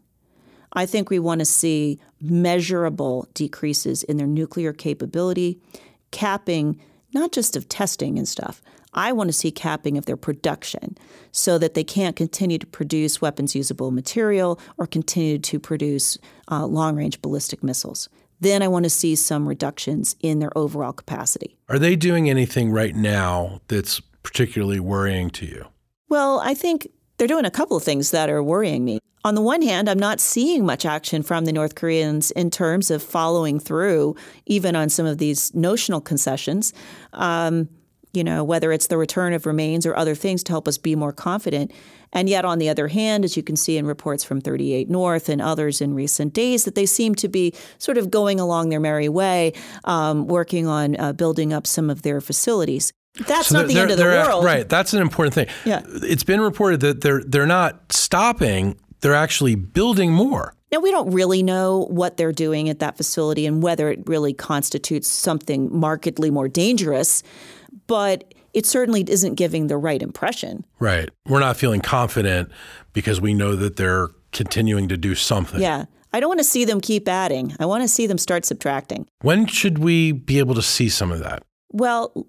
I 0.74 0.86
think 0.86 1.10
we 1.10 1.20
want 1.20 1.40
to 1.40 1.46
see 1.46 2.00
measurable 2.22 3.30
decreases 3.34 4.04
in 4.04 4.18
their 4.18 4.28
nuclear 4.28 4.74
capability, 4.74 5.60
capping 6.12 6.82
not 7.14 7.32
just 7.32 7.56
of 7.56 7.70
testing 7.70 8.18
and 8.18 8.28
stuff, 8.28 8.62
I 8.96 9.12
want 9.12 9.28
to 9.28 9.34
see 9.34 9.52
capping 9.52 9.98
of 9.98 10.06
their 10.06 10.18
production 10.18 10.98
so 11.32 11.58
that 11.58 11.74
they 11.74 11.84
can't 11.84 12.16
continue 12.16 12.58
to 12.58 12.66
produce 12.66 13.22
weapons 13.22 13.56
usable 13.56 13.92
material 13.92 14.60
or 14.78 14.88
continue 14.88 15.38
to 15.38 15.60
produce 15.60 16.18
uh, 16.50 16.66
long 16.66 16.96
range 16.96 17.22
ballistic 17.22 17.62
missiles. 17.62 18.10
Then 18.40 18.62
I 18.62 18.68
want 18.68 18.86
to 18.86 18.90
see 18.90 19.16
some 19.16 19.48
reductions 19.48 20.16
in 20.22 20.40
their 20.40 20.58
overall 20.58 20.94
capacity. 20.94 21.58
Are 21.70 21.80
they 21.80 21.96
doing 21.96 22.30
anything 22.30 22.72
right 22.72 22.96
now 22.96 23.62
that's 23.68 24.00
particularly 24.24 24.80
worrying 24.80 25.30
to 25.32 25.46
you? 25.46 25.66
Well, 26.10 26.40
I 26.40 26.54
think 26.54 26.88
they're 27.18 27.28
doing 27.28 27.46
a 27.46 27.52
couple 27.52 27.78
of 27.78 27.84
things 27.84 28.12
that 28.12 28.30
are 28.30 28.44
worrying 28.44 28.84
me. 28.84 29.00
On 29.24 29.34
the 29.34 29.42
one 29.42 29.64
hand, 29.64 29.90
I'm 29.90 29.98
not 29.98 30.20
seeing 30.20 30.66
much 30.66 30.86
action 30.86 31.24
from 31.24 31.46
the 31.46 31.52
North 31.52 31.74
Koreans 31.76 32.30
in 32.32 32.52
terms 32.52 32.92
of 32.92 33.02
following 33.02 33.60
through, 33.60 34.16
even 34.46 34.76
on 34.76 34.90
some 34.90 35.08
of 35.08 35.18
these 35.18 35.54
notional 35.56 36.00
concessions. 36.00 36.74
Um, 37.14 37.68
you 38.16 38.24
know, 38.24 38.44
whether 38.44 38.72
it's 38.72 38.88
the 38.88 38.98
return 38.98 39.34
of 39.34 39.46
remains 39.46 39.86
or 39.86 39.96
other 39.96 40.16
things 40.16 40.44
to 40.44 40.52
help 40.52 40.68
us 40.68 40.78
be 40.78 40.96
more 40.96 41.14
confident. 41.14 41.72
And 42.14 42.30
yet, 42.30 42.46
on 42.46 42.60
the 42.60 42.70
other 42.70 42.88
hand, 42.88 43.26
as 43.26 43.36
you 43.36 43.44
can 43.44 43.56
see 43.56 43.78
in 43.78 43.86
reports 43.86 44.24
from 44.24 44.40
38 44.40 44.90
North 44.90 45.28
and 45.28 45.42
others 45.42 45.82
in 45.82 45.94
recent 45.94 46.34
days, 46.34 46.64
that 46.64 46.76
they 46.76 46.86
seem 46.86 47.16
to 47.16 47.28
be 47.28 47.54
sort 47.78 47.98
of 47.98 48.10
going 48.10 48.40
along 48.40 48.70
their 48.70 48.80
merry 48.80 49.10
way, 49.10 49.54
um, 49.84 50.28
working 50.28 50.68
on 50.68 51.00
uh, 51.00 51.14
building 51.14 51.52
up 51.52 51.68
some 51.68 51.90
of 51.90 52.04
their 52.04 52.22
facilities. 52.22 52.94
That's 53.28 53.48
so 53.48 53.60
not 53.60 53.68
the 53.68 53.80
end 53.80 53.92
of 53.92 53.98
the 53.98 54.04
world, 54.04 54.44
right? 54.44 54.68
That's 54.68 54.94
an 54.94 55.02
important 55.02 55.34
thing. 55.34 55.48
Yeah, 55.66 55.82
it's 55.86 56.24
been 56.24 56.42
reported 56.42 56.82
that 56.82 57.02
they're 57.02 57.24
they're 57.24 57.46
not 57.46 57.92
stopping; 57.92 58.78
they're 59.02 59.16
actually 59.16 59.56
building 59.56 60.12
more. 60.12 60.54
Now, 60.72 60.82
we 60.82 60.92
don't 60.92 61.12
really 61.12 61.42
know 61.42 61.88
what 61.90 62.18
they're 62.18 62.34
doing 62.34 62.68
at 62.68 62.80
that 62.80 62.98
facility 62.98 63.46
and 63.46 63.64
whether 63.64 63.90
it 63.90 64.00
really 64.08 64.34
constitutes 64.34 65.08
something 65.08 65.70
markedly 65.74 66.30
more 66.30 66.50
dangerous 66.50 67.24
but 67.88 68.34
it 68.54 68.66
certainly 68.66 69.04
isn't 69.08 69.36
giving 69.36 69.68
the 69.68 69.78
right 69.78 70.02
impression. 70.02 70.66
Right. 70.80 71.10
We're 71.28 71.40
not 71.40 71.58
feeling 71.58 71.82
confident 71.82 72.52
because 72.94 73.20
we 73.20 73.34
know 73.34 73.56
that 73.56 73.76
they're 73.76 74.10
continuing 74.32 74.88
to 74.90 74.98
do 74.98 75.16
something. 75.16 75.62
Yeah. 75.62 75.86
I 76.14 76.22
don't 76.22 76.30
want 76.30 76.40
to 76.40 76.46
see 76.46 76.64
them 76.64 76.80
keep 76.80 77.10
adding. 77.10 77.54
I 77.60 77.66
want 77.66 77.84
to 77.84 77.90
see 77.90 78.08
them 78.08 78.18
start 78.18 78.46
subtracting. 78.46 79.08
When 79.22 79.48
should 79.48 79.80
we 79.80 80.14
be 80.14 80.40
able 80.40 80.56
to 80.56 80.62
see 80.62 80.88
some 80.88 81.12
of 81.12 81.20
that? 81.20 81.44
Well, 81.72 82.26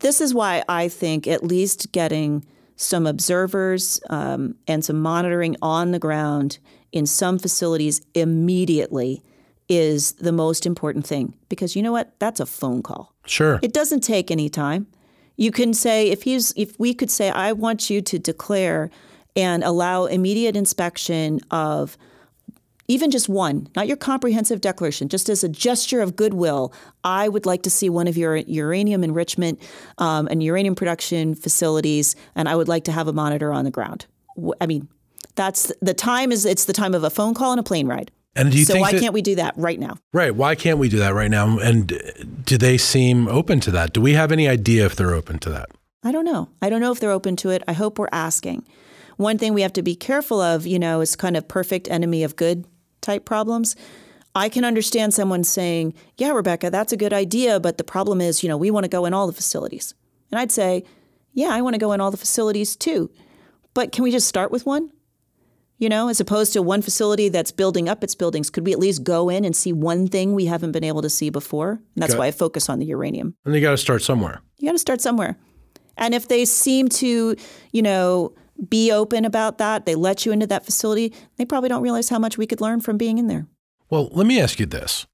this 0.00 0.20
is 0.20 0.34
why 0.34 0.64
I 0.68 0.88
think 0.88 1.28
at 1.28 1.44
least 1.44 1.92
getting 1.92 2.44
some 2.74 3.06
observers 3.06 4.00
um, 4.10 4.56
and 4.66 4.84
some 4.84 5.00
monitoring 5.00 5.54
on 5.62 5.92
the 5.92 5.98
ground 6.00 6.58
in 6.90 7.06
some 7.06 7.38
facilities 7.38 8.00
immediately 8.14 9.22
is 9.68 10.12
the 10.12 10.32
most 10.32 10.66
important 10.66 11.06
thing 11.06 11.34
because 11.48 11.76
you 11.76 11.82
know 11.82 11.92
what? 11.92 12.18
That's 12.18 12.40
a 12.40 12.46
phone 12.46 12.82
call. 12.82 13.14
Sure. 13.26 13.60
It 13.62 13.72
doesn't 13.72 14.00
take 14.00 14.30
any 14.30 14.48
time. 14.48 14.86
You 15.38 15.52
can 15.52 15.72
say 15.72 16.10
if 16.10 16.24
he's 16.24 16.52
if 16.56 16.78
we 16.78 16.92
could 16.92 17.10
say 17.10 17.30
I 17.30 17.52
want 17.52 17.88
you 17.88 18.02
to 18.02 18.18
declare 18.18 18.90
and 19.36 19.62
allow 19.62 20.04
immediate 20.06 20.56
inspection 20.56 21.40
of 21.50 21.96
even 22.88 23.10
just 23.10 23.28
one, 23.28 23.68
not 23.76 23.86
your 23.86 23.98
comprehensive 23.98 24.60
declaration, 24.60 25.08
just 25.08 25.28
as 25.28 25.44
a 25.44 25.48
gesture 25.48 26.00
of 26.00 26.16
goodwill, 26.16 26.72
I 27.04 27.28
would 27.28 27.46
like 27.46 27.62
to 27.62 27.70
see 27.70 27.88
one 27.88 28.08
of 28.08 28.16
your 28.16 28.36
uranium 28.36 29.04
enrichment 29.04 29.60
um, 29.98 30.26
and 30.28 30.42
uranium 30.42 30.74
production 30.74 31.34
facilities, 31.34 32.16
and 32.34 32.48
I 32.48 32.56
would 32.56 32.66
like 32.66 32.84
to 32.84 32.92
have 32.92 33.06
a 33.06 33.12
monitor 33.12 33.52
on 33.52 33.64
the 33.64 33.70
ground. 33.70 34.06
I 34.60 34.66
mean, 34.66 34.88
that's 35.36 35.70
the 35.80 35.94
time 35.94 36.32
is 36.32 36.44
it's 36.44 36.64
the 36.64 36.72
time 36.72 36.94
of 36.94 37.04
a 37.04 37.10
phone 37.10 37.34
call 37.34 37.52
and 37.52 37.60
a 37.60 37.62
plane 37.62 37.86
ride. 37.86 38.10
And 38.38 38.52
do 38.52 38.58
you 38.58 38.64
so 38.64 38.78
why 38.78 38.92
that, 38.92 39.00
can't 39.00 39.12
we 39.12 39.20
do 39.20 39.34
that 39.34 39.54
right 39.56 39.78
now? 39.78 39.98
Right. 40.12 40.34
Why 40.34 40.54
can't 40.54 40.78
we 40.78 40.88
do 40.88 40.98
that 40.98 41.12
right 41.12 41.30
now? 41.30 41.58
And 41.58 41.88
do 42.44 42.56
they 42.56 42.78
seem 42.78 43.26
open 43.28 43.58
to 43.60 43.70
that? 43.72 43.92
Do 43.92 44.00
we 44.00 44.14
have 44.14 44.30
any 44.30 44.48
idea 44.48 44.86
if 44.86 44.94
they're 44.94 45.12
open 45.12 45.38
to 45.40 45.50
that? 45.50 45.70
I 46.04 46.12
don't 46.12 46.24
know. 46.24 46.48
I 46.62 46.70
don't 46.70 46.80
know 46.80 46.92
if 46.92 47.00
they're 47.00 47.10
open 47.10 47.34
to 47.36 47.50
it. 47.50 47.62
I 47.66 47.72
hope 47.72 47.98
we're 47.98 48.08
asking. 48.12 48.64
one 49.16 49.36
thing 49.36 49.52
we 49.52 49.62
have 49.62 49.72
to 49.72 49.82
be 49.82 49.96
careful 49.96 50.40
of, 50.40 50.64
you 50.64 50.78
know, 50.78 51.00
is 51.00 51.16
kind 51.16 51.36
of 51.36 51.48
perfect 51.48 51.88
enemy 51.90 52.22
of 52.22 52.36
good 52.36 52.64
type 53.00 53.24
problems. 53.24 53.74
I 54.34 54.48
can 54.48 54.64
understand 54.64 55.12
someone 55.12 55.42
saying, 55.42 55.94
Yeah, 56.16 56.30
Rebecca, 56.30 56.70
that's 56.70 56.92
a 56.92 56.96
good 56.96 57.12
idea, 57.12 57.58
but 57.58 57.78
the 57.78 57.84
problem 57.84 58.20
is, 58.20 58.44
you 58.44 58.48
know, 58.48 58.56
we 58.56 58.70
want 58.70 58.84
to 58.84 58.88
go 58.88 59.04
in 59.04 59.12
all 59.12 59.26
the 59.26 59.32
facilities. 59.32 59.94
And 60.30 60.38
I'd 60.38 60.52
say, 60.52 60.84
Yeah, 61.32 61.48
I 61.48 61.62
want 61.62 61.74
to 61.74 61.80
go 61.80 61.92
in 61.92 62.00
all 62.00 62.12
the 62.12 62.16
facilities 62.16 62.76
too. 62.76 63.10
But 63.74 63.90
can 63.90 64.04
we 64.04 64.12
just 64.12 64.28
start 64.28 64.52
with 64.52 64.64
one? 64.64 64.92
You 65.78 65.88
know, 65.88 66.08
as 66.08 66.18
opposed 66.20 66.52
to 66.54 66.62
one 66.62 66.82
facility 66.82 67.28
that's 67.28 67.52
building 67.52 67.88
up 67.88 68.02
its 68.02 68.14
buildings, 68.14 68.50
could 68.50 68.66
we 68.66 68.72
at 68.72 68.78
least 68.80 69.04
go 69.04 69.28
in 69.28 69.44
and 69.44 69.54
see 69.54 69.72
one 69.72 70.08
thing 70.08 70.34
we 70.34 70.46
haven't 70.46 70.72
been 70.72 70.82
able 70.84 71.02
to 71.02 71.10
see 71.10 71.30
before? 71.30 71.70
And 71.70 71.80
that's 71.96 72.12
Okay. 72.14 72.18
why 72.18 72.26
I 72.26 72.30
focus 72.32 72.68
on 72.68 72.80
the 72.80 72.86
uranium. 72.86 73.34
And 73.44 73.54
you 73.54 73.60
got 73.60 73.70
to 73.70 73.76
start 73.78 74.02
somewhere. 74.02 74.40
You 74.58 74.66
got 74.68 74.72
to 74.72 74.78
start 74.78 75.00
somewhere. 75.00 75.36
And 75.96 76.14
if 76.14 76.26
they 76.28 76.44
seem 76.44 76.88
to, 76.88 77.36
you 77.72 77.82
know, 77.82 78.32
be 78.68 78.90
open 78.90 79.24
about 79.24 79.58
that, 79.58 79.86
they 79.86 79.94
let 79.94 80.26
you 80.26 80.32
into 80.32 80.46
that 80.48 80.64
facility, 80.64 81.14
they 81.36 81.44
probably 81.44 81.68
don't 81.68 81.82
realize 81.82 82.08
how 82.08 82.18
much 82.18 82.36
we 82.36 82.46
could 82.46 82.60
learn 82.60 82.80
from 82.80 82.96
being 82.96 83.18
in 83.18 83.28
there. 83.28 83.46
Well, 83.88 84.08
let 84.12 84.26
me 84.26 84.40
ask 84.40 84.58
you 84.58 84.66
this. 84.66 85.06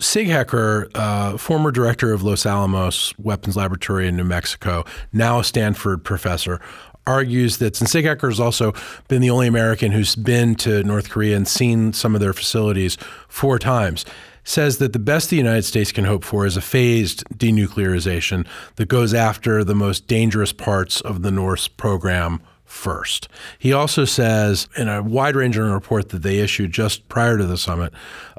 Sig 0.00 0.26
Hecker, 0.28 0.88
uh, 0.94 1.36
former 1.36 1.70
director 1.70 2.12
of 2.12 2.22
Los 2.22 2.44
Alamos 2.46 3.12
Weapons 3.18 3.56
Laboratory 3.56 4.08
in 4.08 4.16
New 4.16 4.24
Mexico, 4.24 4.84
now 5.12 5.38
a 5.40 5.44
Stanford 5.44 6.02
professor, 6.04 6.60
argues 7.06 7.58
that 7.58 7.76
since 7.76 7.90
Sig 7.90 8.04
has 8.04 8.40
also 8.40 8.72
been 9.08 9.22
the 9.22 9.30
only 9.30 9.46
American 9.46 9.92
who's 9.92 10.14
been 10.14 10.54
to 10.56 10.82
North 10.84 11.10
Korea 11.10 11.36
and 11.36 11.46
seen 11.46 11.92
some 11.92 12.14
of 12.14 12.20
their 12.20 12.32
facilities 12.32 12.96
four 13.28 13.58
times, 13.58 14.04
says 14.44 14.78
that 14.78 14.92
the 14.92 14.98
best 14.98 15.30
the 15.30 15.36
United 15.36 15.62
States 15.62 15.92
can 15.92 16.04
hope 16.04 16.24
for 16.24 16.46
is 16.46 16.56
a 16.56 16.60
phased 16.60 17.24
denuclearization 17.34 18.46
that 18.76 18.88
goes 18.88 19.14
after 19.14 19.62
the 19.62 19.74
most 19.74 20.06
dangerous 20.06 20.52
parts 20.52 21.00
of 21.00 21.22
the 21.22 21.30
North's 21.30 21.68
program 21.68 22.40
first. 22.64 23.28
He 23.58 23.72
also 23.72 24.04
says 24.04 24.68
in 24.76 24.88
a 24.88 25.02
wide 25.02 25.36
ranging 25.36 25.62
report 25.62 26.08
that 26.08 26.22
they 26.22 26.38
issued 26.38 26.72
just 26.72 27.08
prior 27.08 27.36
to 27.36 27.44
the 27.44 27.58
summit 27.58 27.92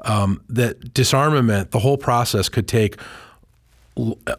um, 0.04 0.42
that 0.48 0.92
disarmament, 0.92 1.70
the 1.70 1.78
whole 1.78 1.96
process 1.96 2.48
could 2.48 2.66
take 2.66 2.98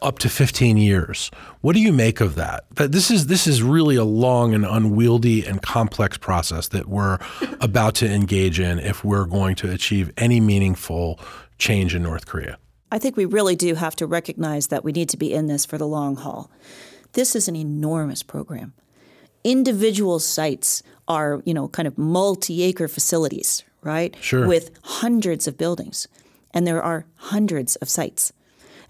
up 0.02 0.20
to 0.20 0.30
15 0.30 0.78
years. 0.78 1.32
What 1.62 1.76
do 1.76 1.82
you 1.82 1.94
make 1.94 2.20
of 2.20 2.36
that? 2.36 2.66
That 2.76 2.92
this 2.92 3.10
is 3.10 3.28
this 3.28 3.48
is 3.48 3.64
really 3.64 3.96
a 3.96 4.04
long 4.04 4.54
and 4.54 4.66
unwieldy 4.66 5.46
and 5.46 5.62
complex 5.62 6.18
process 6.18 6.68
that 6.70 6.88
we're 6.88 7.20
about 7.62 7.96
to 7.96 8.10
engage 8.10 8.60
in 8.60 8.80
if 8.80 9.04
we're 9.04 9.26
going 9.26 9.56
to 9.56 9.72
achieve 9.72 10.12
any 10.18 10.40
meaningful 10.40 11.20
change 11.58 11.96
in 11.96 12.04
North 12.04 12.26
Korea. 12.26 12.58
I 12.92 13.00
think 13.00 13.18
we 13.18 13.26
really 13.26 13.56
do 13.56 13.76
have 13.76 13.96
to 13.98 14.06
recognize 14.06 14.68
that 14.68 14.84
we 14.84 14.92
need 14.92 15.10
to 15.10 15.18
be 15.18 15.34
in 15.34 15.48
this 15.48 15.66
for 15.66 15.78
the 15.78 15.88
long 15.88 16.16
haul. 16.16 16.52
This 17.14 17.36
is 17.36 17.48
an 17.48 17.56
enormous 17.56 18.24
program. 18.24 18.74
Individual 19.44 20.20
sites 20.20 20.84
are, 21.08 21.42
you 21.46 21.54
know, 21.54 21.68
kind 21.68 21.88
of 21.88 21.98
multi-acre 21.98 22.88
facilities, 22.88 23.64
right? 23.82 24.16
Sure. 24.22 24.48
With 24.48 24.72
hundreds 24.84 25.48
of 25.48 25.58
buildings. 25.58 26.08
And 26.52 26.66
there 26.66 26.82
are 26.82 27.06
hundreds 27.16 27.76
of 27.78 27.90
sites, 27.90 28.32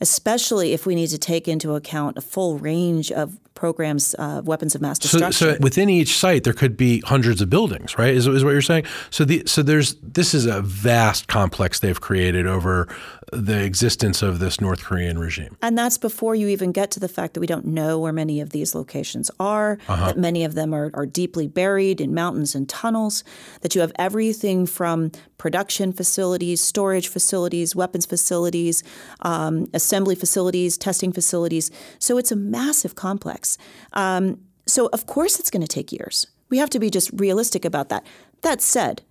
especially 0.01 0.73
if 0.73 0.85
we 0.85 0.95
need 0.95 1.09
to 1.09 1.17
take 1.17 1.47
into 1.47 1.75
account 1.75 2.17
a 2.17 2.21
full 2.21 2.57
range 2.57 3.11
of 3.11 3.39
programs, 3.55 4.13
uh, 4.19 4.41
weapons 4.45 4.75
of 4.75 4.81
mass 4.81 4.99
destruction. 4.99 5.31
so 5.31 5.57
within 5.59 5.89
each 5.89 6.17
site, 6.17 6.43
there 6.43 6.53
could 6.53 6.77
be 6.77 7.01
hundreds 7.01 7.41
of 7.41 7.49
buildings, 7.49 7.97
right? 7.97 8.13
Is, 8.13 8.27
is 8.27 8.43
what 8.43 8.51
you're 8.51 8.61
saying? 8.61 8.85
So 9.09 9.25
the 9.25 9.43
so 9.45 9.63
there's 9.63 9.95
this 9.95 10.33
is 10.33 10.45
a 10.45 10.61
vast 10.61 11.27
complex 11.27 11.79
they've 11.79 11.99
created 11.99 12.45
over 12.45 12.87
the 13.31 13.63
existence 13.63 14.21
of 14.21 14.39
this 14.39 14.61
North 14.61 14.83
Korean 14.83 15.17
regime. 15.17 15.57
And 15.61 15.77
that's 15.77 15.97
before 15.97 16.35
you 16.35 16.47
even 16.47 16.71
get 16.71 16.91
to 16.91 16.99
the 16.99 17.07
fact 17.07 17.33
that 17.33 17.39
we 17.39 17.47
don't 17.47 17.65
know 17.65 17.99
where 17.99 18.13
many 18.13 18.39
of 18.39 18.51
these 18.51 18.75
locations 18.75 19.31
are, 19.39 19.77
that 19.87 20.17
many 20.17 20.43
of 20.43 20.53
them 20.53 20.73
are, 20.73 20.91
are 20.93 21.05
deeply 21.05 21.47
buried 21.47 21.99
in 21.99 22.13
mountains 22.13 22.55
and 22.55 22.69
tunnels, 22.69 23.23
that 23.61 23.73
you 23.73 23.81
have 23.81 23.91
everything 23.95 24.65
from 24.65 25.11
production 25.37 25.91
facilities, 25.91 26.61
storage 26.61 27.07
facilities, 27.07 27.75
weapons 27.75 28.05
facilities, 28.05 28.83
um, 29.21 29.67
assembly 29.73 30.15
facilities, 30.15 30.77
testing 30.77 31.11
facilities. 31.11 31.71
So 31.99 32.17
it's 32.17 32.31
a 32.31 32.35
massive 32.35 32.95
complex. 32.95 33.44
Um, 33.93 34.39
so, 34.65 34.89
of 34.93 35.05
course, 35.05 35.39
it's 35.39 35.49
going 35.49 35.61
to 35.61 35.67
take 35.67 35.91
years. 35.91 36.27
We 36.49 36.57
have 36.57 36.69
to 36.71 36.79
be 36.79 36.89
just 36.89 37.09
realistic 37.13 37.65
about 37.65 37.89
that. 37.89 38.05
That 38.41 38.61
said, 38.61 39.01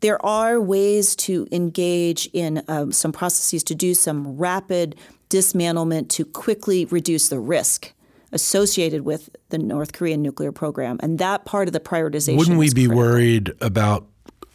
there 0.00 0.24
are 0.24 0.60
ways 0.60 1.14
to 1.16 1.46
engage 1.52 2.28
in 2.32 2.62
um, 2.68 2.92
some 2.92 3.12
processes 3.12 3.62
to 3.64 3.74
do 3.74 3.94
some 3.94 4.36
rapid 4.36 4.96
dismantlement 5.30 6.08
to 6.10 6.24
quickly 6.24 6.84
reduce 6.86 7.28
the 7.28 7.38
risk 7.38 7.92
associated 8.32 9.02
with 9.02 9.30
the 9.50 9.58
North 9.58 9.92
Korean 9.92 10.22
nuclear 10.22 10.52
program. 10.52 10.98
And 11.00 11.18
that 11.18 11.44
part 11.44 11.68
of 11.68 11.72
the 11.72 11.80
prioritization. 11.80 12.36
Wouldn't 12.36 12.58
we 12.58 12.68
be 12.68 12.86
critical. 12.86 12.96
worried 12.96 13.52
about 13.60 14.06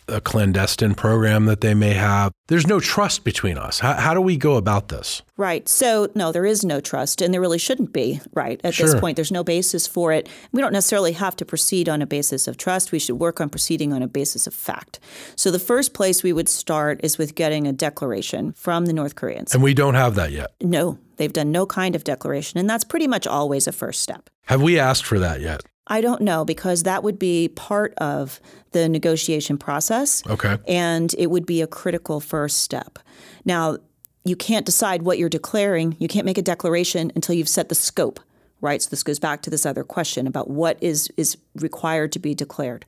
a 0.07 0.21
clandestine 0.21 0.95
program 0.95 1.45
that 1.45 1.61
they 1.61 1.73
may 1.73 1.93
have? 1.93 2.31
There's 2.47 2.65
no 2.67 2.79
trust 2.79 3.23
between 3.23 3.57
us. 3.57 3.79
How, 3.79 3.93
how 3.93 4.13
do 4.13 4.21
we 4.21 4.37
go 4.37 4.55
about 4.55 4.87
this? 4.87 5.21
Right. 5.35 5.67
So, 5.67 6.09
no, 6.15 6.31
there 6.31 6.45
is 6.45 6.63
no 6.63 6.79
trust, 6.79 7.21
and 7.21 7.33
there 7.33 7.41
really 7.41 7.57
shouldn't 7.57 7.93
be, 7.93 8.21
right? 8.33 8.59
At 8.63 8.73
Sure. 8.73 8.87
this 8.87 8.99
point, 8.99 9.15
there's 9.17 9.31
no 9.31 9.43
basis 9.43 9.85
for 9.85 10.11
it. 10.13 10.27
We 10.51 10.61
don't 10.61 10.73
necessarily 10.73 11.11
have 11.13 11.35
to 11.37 11.45
proceed 11.45 11.89
on 11.89 12.01
a 12.01 12.07
basis 12.07 12.47
of 12.47 12.57
trust. 12.57 12.91
We 12.91 12.99
should 12.99 13.19
work 13.19 13.41
on 13.41 13.49
proceeding 13.49 13.93
on 13.93 14.01
a 14.01 14.07
basis 14.07 14.47
of 14.47 14.53
fact. 14.53 14.99
So, 15.35 15.51
the 15.51 15.59
first 15.59 15.93
place 15.93 16.23
we 16.23 16.33
would 16.33 16.49
start 16.49 16.99
is 17.03 17.17
with 17.17 17.35
getting 17.35 17.67
a 17.67 17.73
declaration 17.73 18.53
from 18.53 18.85
the 18.85 18.93
North 18.93 19.15
Koreans. 19.15 19.53
And 19.53 19.61
we 19.61 19.73
don't 19.73 19.95
have 19.95 20.15
that 20.15 20.31
yet. 20.31 20.51
No, 20.61 20.97
they've 21.17 21.33
done 21.33 21.51
no 21.51 21.65
kind 21.65 21.95
of 21.95 22.03
declaration, 22.03 22.57
and 22.59 22.69
that's 22.69 22.83
pretty 22.83 23.07
much 23.07 23.27
always 23.27 23.67
a 23.67 23.71
first 23.71 24.01
step. 24.01 24.29
Have 24.45 24.61
we 24.61 24.79
asked 24.79 25.05
for 25.05 25.19
that 25.19 25.41
yet? 25.41 25.61
I 25.87 26.01
don't 26.01 26.21
know 26.21 26.45
because 26.45 26.83
that 26.83 27.03
would 27.03 27.17
be 27.17 27.49
part 27.49 27.93
of 27.97 28.39
the 28.71 28.87
negotiation 28.87 29.57
process. 29.57 30.21
Okay. 30.27 30.57
And 30.67 31.15
it 31.17 31.27
would 31.27 31.45
be 31.45 31.61
a 31.61 31.67
critical 31.67 32.19
first 32.19 32.61
step. 32.61 32.99
Now, 33.45 33.77
you 34.23 34.35
can't 34.35 34.65
decide 34.65 35.03
what 35.03 35.17
you're 35.17 35.29
declaring. 35.29 35.95
You 35.99 36.07
can't 36.07 36.25
make 36.25 36.37
a 36.37 36.41
declaration 36.41 37.11
until 37.15 37.35
you've 37.35 37.47
set 37.47 37.69
the 37.69 37.75
scope, 37.75 38.19
right? 38.59 38.81
So 38.81 38.89
this 38.89 39.03
goes 39.03 39.19
back 39.19 39.41
to 39.43 39.49
this 39.49 39.65
other 39.65 39.83
question 39.83 40.27
about 40.27 40.49
what 40.49 40.77
is 40.81 41.09
is 41.15 41.37
required 41.55 42.11
to 42.11 42.19
be 42.19 42.35
declared. 42.35 42.85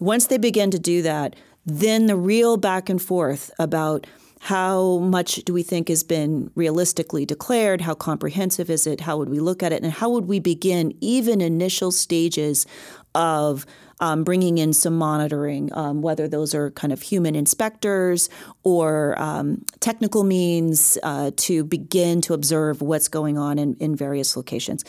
Once 0.00 0.26
they 0.26 0.38
begin 0.38 0.70
to 0.70 0.78
do 0.78 1.02
that, 1.02 1.36
then 1.66 2.06
the 2.06 2.16
real 2.16 2.56
back 2.56 2.88
and 2.88 3.00
forth 3.00 3.50
about 3.58 4.06
how 4.44 4.98
much 4.98 5.36
do 5.36 5.54
we 5.54 5.62
think 5.62 5.88
has 5.88 6.02
been 6.02 6.50
realistically 6.54 7.24
declared? 7.24 7.80
How 7.80 7.94
comprehensive 7.94 8.68
is 8.68 8.86
it? 8.86 9.00
How 9.00 9.16
would 9.16 9.30
we 9.30 9.40
look 9.40 9.62
at 9.62 9.72
it? 9.72 9.82
And 9.82 9.90
how 9.90 10.10
would 10.10 10.26
we 10.26 10.38
begin 10.38 10.92
even 11.00 11.40
initial 11.40 11.90
stages 11.90 12.66
of 13.14 13.64
um, 14.00 14.22
bringing 14.22 14.58
in 14.58 14.74
some 14.74 14.98
monitoring, 14.98 15.70
um, 15.72 16.02
whether 16.02 16.28
those 16.28 16.54
are 16.54 16.70
kind 16.72 16.92
of 16.92 17.00
human 17.00 17.34
inspectors 17.34 18.28
or 18.64 19.18
um, 19.18 19.64
technical 19.80 20.24
means 20.24 20.98
uh, 21.02 21.30
to 21.36 21.64
begin 21.64 22.20
to 22.20 22.34
observe 22.34 22.82
what's 22.82 23.08
going 23.08 23.38
on 23.38 23.58
in, 23.58 23.76
in 23.80 23.96
various 23.96 24.36
locations? 24.36 24.84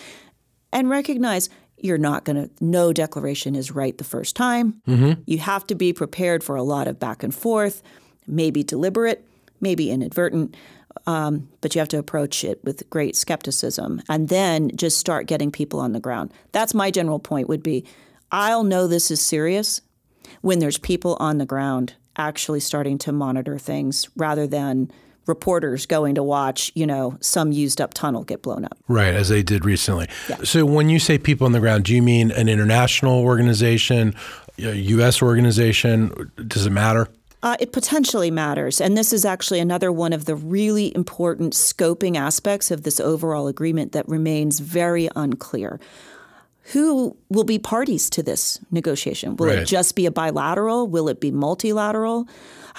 and 0.74 0.89
recognize 0.89 1.50
you're 1.77 1.97
not 1.97 2.25
going 2.25 2.35
to 2.35 2.50
no 2.59 2.91
declaration 2.91 3.55
is 3.55 3.71
right 3.71 3.97
the 3.97 4.03
first 4.03 4.35
time 4.35 4.81
you 5.25 5.38
have 5.38 5.65
to 5.65 5.75
be 5.75 5.93
prepared 5.93 6.43
for 6.43 6.57
a 6.57 6.63
lot 6.63 6.88
of 6.88 7.00
back 7.00 7.24
and 7.24 7.33
forth 7.33 7.81
maybe 8.27 8.62
deliberate 8.63 9.25
maybe 9.62 9.89
inadvertent 9.91 10.55
um, 11.07 11.50
but 11.59 11.75
you 11.75 11.79
have 11.79 11.89
to 11.89 12.00
approach 12.00 12.43
it 12.43 12.63
with 12.63 12.89
great 12.89 13.15
skepticism 13.15 14.01
and 14.07 14.29
then 14.29 14.71
just 14.75 14.97
start 14.97 15.27
getting 15.27 15.51
people 15.51 15.79
on 15.79 15.91
the 15.93 16.00
ground 16.00 16.31
that's 16.51 16.74
my 16.74 16.91
general 16.91 17.19
point 17.19 17.50
would 17.50 17.63
be 17.63 17.85
i'll 18.31 18.63
know 18.63 18.88
this 18.88 19.12
is 19.12 19.21
serious 19.21 19.81
when 20.41 20.59
there's 20.59 20.77
people 20.77 21.17
on 21.19 21.38
the 21.38 21.45
ground 21.45 21.95
actually 22.17 22.59
starting 22.59 22.97
to 22.97 23.12
monitor 23.12 23.57
things 23.57 24.07
rather 24.15 24.47
than 24.47 24.89
reporters 25.27 25.85
going 25.85 26.15
to 26.15 26.24
watch 26.24 26.71
you 26.75 26.85
know 26.85 27.17
some 27.19 27.51
used 27.51 27.81
up 27.81 27.93
tunnel 27.93 28.24
get 28.24 28.41
blown 28.41 28.63
up 28.65 28.77
Right, 28.88 29.15
as 29.15 29.29
they 29.29 29.41
did 29.41 29.65
recently. 29.65 30.07
So 30.43 30.63
when 30.65 30.89
you 30.89 31.00
say 31.00 31.17
people 31.17 31.45
on 31.45 31.53
the 31.53 31.59
ground, 31.59 31.85
do 31.85 31.95
you 31.95 32.03
mean 32.03 32.29
an 32.31 32.47
international 32.47 33.19
organization, 33.24 34.13
a 34.59 34.74
U.S. 34.74 35.24
organization? 35.24 36.31
Does 36.47 36.67
it 36.67 36.69
matter? 36.69 37.07
Uh, 37.46 37.56
it 37.60 37.72
potentially 37.72 38.32
matters. 38.32 38.82
And 38.82 38.98
this 38.98 39.14
is 39.14 39.24
actually 39.24 39.60
another 39.60 39.92
one 39.92 40.14
of 40.14 40.25
the 40.25 40.36
really 40.36 40.92
important 40.96 41.54
scoping 41.54 42.18
aspects 42.18 42.72
of 42.72 42.82
this 42.82 43.00
overall 43.00 43.48
agreement 43.48 43.92
that 43.92 44.10
remains 44.10 44.60
very 44.60 45.10
unclear. 45.16 45.80
Who 46.74 47.16
will 47.30 47.44
be 47.44 47.60
parties 47.60 48.10
to 48.10 48.24
this 48.24 48.60
negotiation? 48.72 49.36
Will 49.36 49.50
Right. 49.50 49.60
it 49.60 49.66
just 49.68 49.96
be 49.96 50.08
a 50.08 50.12
bilateral? 50.12 50.88
Will 50.88 51.08
it 51.08 51.20
be 51.20 51.30
multilateral? 51.30 52.28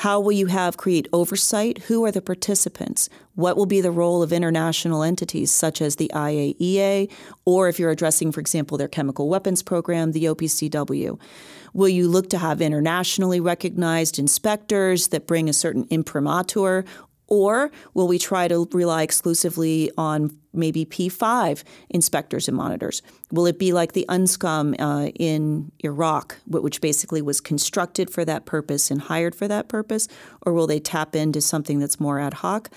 How 0.01 0.21
will 0.21 0.33
you 0.33 0.45
have 0.49 0.77
create 0.77 1.09
oversight? 1.11 1.85
Who 1.85 2.05
are 2.05 2.13
the 2.13 2.21
participants? 2.21 3.09
What 3.35 3.57
will 3.57 3.65
be 3.65 3.81
the 3.81 3.91
role 3.91 4.23
of 4.23 4.31
international 4.31 5.03
entities 5.03 5.51
such 5.51 5.81
as 5.81 5.97
the 5.97 6.11
IAEA, 6.13 7.11
or 7.47 7.71
if 7.71 7.79
you're 7.79 7.91
addressing, 7.91 8.31
for 8.31 8.41
example, 8.41 8.77
their 8.77 8.89
chemical 8.89 9.31
weapons 9.31 9.63
program, 9.63 10.13
the 10.13 10.25
OPCW? 10.25 11.19
Will 11.73 11.89
you 11.89 12.09
look 12.09 12.29
to 12.29 12.39
have 12.39 12.61
internationally 12.61 13.41
recognized 13.41 14.19
inspectors 14.19 15.09
that 15.09 15.27
bring 15.27 15.49
a 15.49 15.55
certain 15.55 15.87
imprimatur? 15.89 16.85
Or 17.29 17.71
will 17.95 18.07
we 18.07 18.19
try 18.19 18.49
to 18.49 18.69
rely 18.73 19.03
exclusively 19.03 19.91
on 19.99 20.37
maybe 20.53 20.85
P5 20.85 21.65
inspectors 21.91 22.49
and 22.49 22.57
monitors? 22.57 23.03
Will 23.33 23.47
it 23.47 23.59
be 23.59 23.73
like 23.73 23.93
the 23.93 24.07
UNSCOM 24.09 24.77
uh, 24.79 25.11
in 25.17 25.73
Iraq, 25.81 26.37
which 26.47 26.81
basically 26.81 27.23
was 27.23 27.41
constructed 27.41 28.11
for 28.11 28.25
that 28.25 28.47
purpose 28.47 28.91
and 28.91 29.01
hired 29.01 29.35
for 29.35 29.49
that 29.49 29.69
purpose? 29.69 30.09
Or 30.43 30.53
will 30.53 30.67
they 30.67 30.81
tap 30.81 31.17
into 31.17 31.41
something 31.41 31.79
that's 31.79 31.99
more 31.99 32.21
ad 32.21 32.35
hoc? 32.35 32.71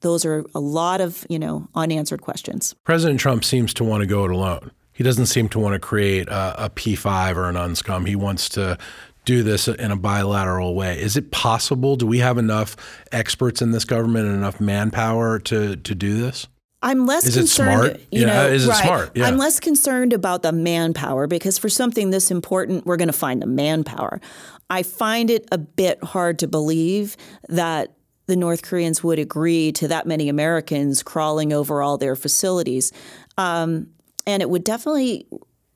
Those 0.00 0.24
are 0.24 0.44
a 0.54 0.60
lot 0.60 1.00
of, 1.00 1.26
you 1.28 1.38
know, 1.38 1.68
unanswered 1.74 2.22
questions. 2.22 2.74
President 2.84 3.20
Trump 3.20 3.44
seems 3.44 3.74
to 3.74 3.84
want 3.84 4.02
to 4.02 4.06
go 4.06 4.24
it 4.24 4.30
alone. 4.30 4.72
He 4.92 5.04
doesn't 5.04 5.26
seem 5.26 5.48
to 5.50 5.58
want 5.58 5.74
to 5.74 5.78
create 5.80 6.28
a 6.28 6.64
a 6.66 6.70
P5 6.70 7.36
or 7.36 7.48
an 7.48 7.54
UNSCOM. 7.54 8.06
He 8.06 8.14
wants 8.14 8.48
to 8.50 8.78
do 9.24 9.42
this 9.42 9.68
in 9.68 9.90
a 9.90 9.96
bilateral 9.96 10.74
way. 10.74 11.00
Is 11.00 11.16
it 11.16 11.30
possible? 11.30 11.96
Do 11.96 12.06
we 12.06 12.18
have 12.18 12.38
enough 12.38 12.76
experts 13.12 13.62
in 13.62 13.70
this 13.70 13.84
government 13.84 14.26
and 14.26 14.36
enough 14.36 14.60
manpower 14.60 15.38
to 15.40 15.76
to 15.76 15.94
do 15.94 16.20
this? 16.20 16.46
I'm 16.84 17.06
less 17.06 17.24
Is 17.26 17.36
it 17.36 17.40
concerned. 17.40 17.84
smart? 17.84 18.00
You 18.10 18.22
Yeah, 18.22 18.26
know, 18.26 18.46
is 18.48 18.66
it 18.66 18.74
smart? 18.74 19.12
Yeah. 19.14 19.26
I'm 19.26 19.36
less 19.38 19.60
concerned 19.60 20.12
about 20.12 20.42
the 20.42 20.50
manpower 20.50 21.28
because 21.28 21.56
for 21.56 21.68
something 21.68 22.10
this 22.10 22.30
important, 22.32 22.84
we're 22.86 22.96
going 22.96 23.06
to 23.08 23.12
find 23.12 23.40
the 23.40 23.46
manpower. 23.46 24.20
I 24.68 24.82
find 24.82 25.30
it 25.30 25.46
a 25.52 25.58
bit 25.58 26.02
hard 26.02 26.40
to 26.40 26.48
believe 26.48 27.16
that 27.48 27.94
the 28.26 28.34
North 28.34 28.62
Koreans 28.62 29.04
would 29.04 29.20
agree 29.20 29.70
to 29.72 29.86
that 29.88 30.06
many 30.06 30.28
Americans 30.28 31.04
crawling 31.04 31.52
over 31.52 31.82
all 31.82 31.98
their 31.98 32.16
facilities, 32.16 32.90
um, 33.38 33.88
and 34.26 34.42
it 34.42 34.50
would 34.50 34.64
definitely 34.64 35.26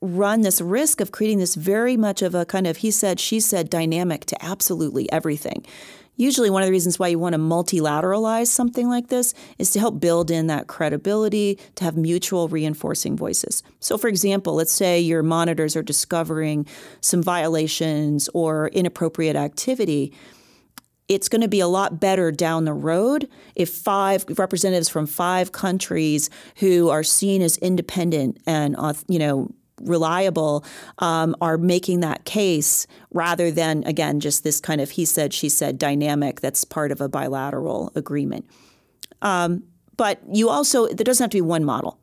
run 0.01 0.41
this 0.41 0.61
risk 0.61 1.01
of 1.01 1.11
creating 1.11 1.39
this 1.39 1.55
very 1.55 1.97
much 1.97 2.21
of 2.21 2.35
a 2.35 2.45
kind 2.45 2.67
of 2.67 2.77
he 2.77 2.91
said 2.91 3.19
she 3.19 3.39
said 3.39 3.69
dynamic 3.69 4.25
to 4.25 4.45
absolutely 4.45 5.11
everything. 5.11 5.65
Usually, 6.19 6.49
one 6.49 6.63
of 6.63 6.65
the 6.65 6.71
reasons 6.71 6.97
why 6.97 7.09
you 7.09 7.19
want 7.19 7.33
to 7.33 7.39
multilateralize 7.39 8.47
something 8.47 8.89
like 8.89 9.09
this 9.09 9.35
is 9.59 9.69
to 9.71 9.79
help 9.79 9.99
build 9.99 10.31
in 10.31 10.47
that 10.47 10.65
credibility, 10.65 11.59
to 11.75 11.83
have 11.83 11.95
mutual 11.95 12.47
reinforcing 12.47 13.15
voices. 13.15 13.61
So, 13.79 13.99
for 13.99 14.07
example, 14.07 14.55
let's 14.55 14.71
say 14.71 14.99
your 14.99 15.21
monitors 15.21 15.75
are 15.75 15.83
discovering 15.83 16.65
some 17.01 17.21
violations 17.21 18.29
or 18.33 18.69
inappropriate 18.69 19.35
activity. 19.35 20.11
It's 21.07 21.29
going 21.29 21.41
to 21.41 21.47
be 21.47 21.59
a 21.59 21.67
lot 21.67 21.99
better 21.99 22.31
down 22.31 22.65
the 22.65 22.73
road 22.73 23.29
if 23.55 23.69
five 23.69 24.25
representatives 24.39 24.89
from 24.89 25.05
five 25.05 25.51
countries 25.51 26.31
who 26.57 26.89
are 26.89 27.03
seen 27.03 27.43
as 27.43 27.57
independent 27.57 28.39
and, 28.47 28.75
you 29.07 29.19
know, 29.19 29.51
reliable 29.81 30.65
um, 30.99 31.35
are 31.41 31.57
making 31.57 31.99
that 32.01 32.25
case 32.25 32.87
rather 33.11 33.51
than 33.51 33.83
again 33.83 34.19
just 34.19 34.43
this 34.43 34.59
kind 34.59 34.81
of 34.81 34.91
he 34.91 35.05
said 35.05 35.33
she 35.33 35.49
said 35.49 35.77
dynamic 35.77 36.41
that's 36.41 36.63
part 36.63 36.91
of 36.91 37.01
a 37.01 37.09
bilateral 37.09 37.91
agreement. 37.95 38.45
Um, 39.21 39.63
but 39.95 40.19
you 40.31 40.49
also 40.49 40.87
there 40.87 41.03
doesn't 41.03 41.23
have 41.23 41.31
to 41.31 41.37
be 41.37 41.41
one 41.41 41.65
model. 41.65 41.99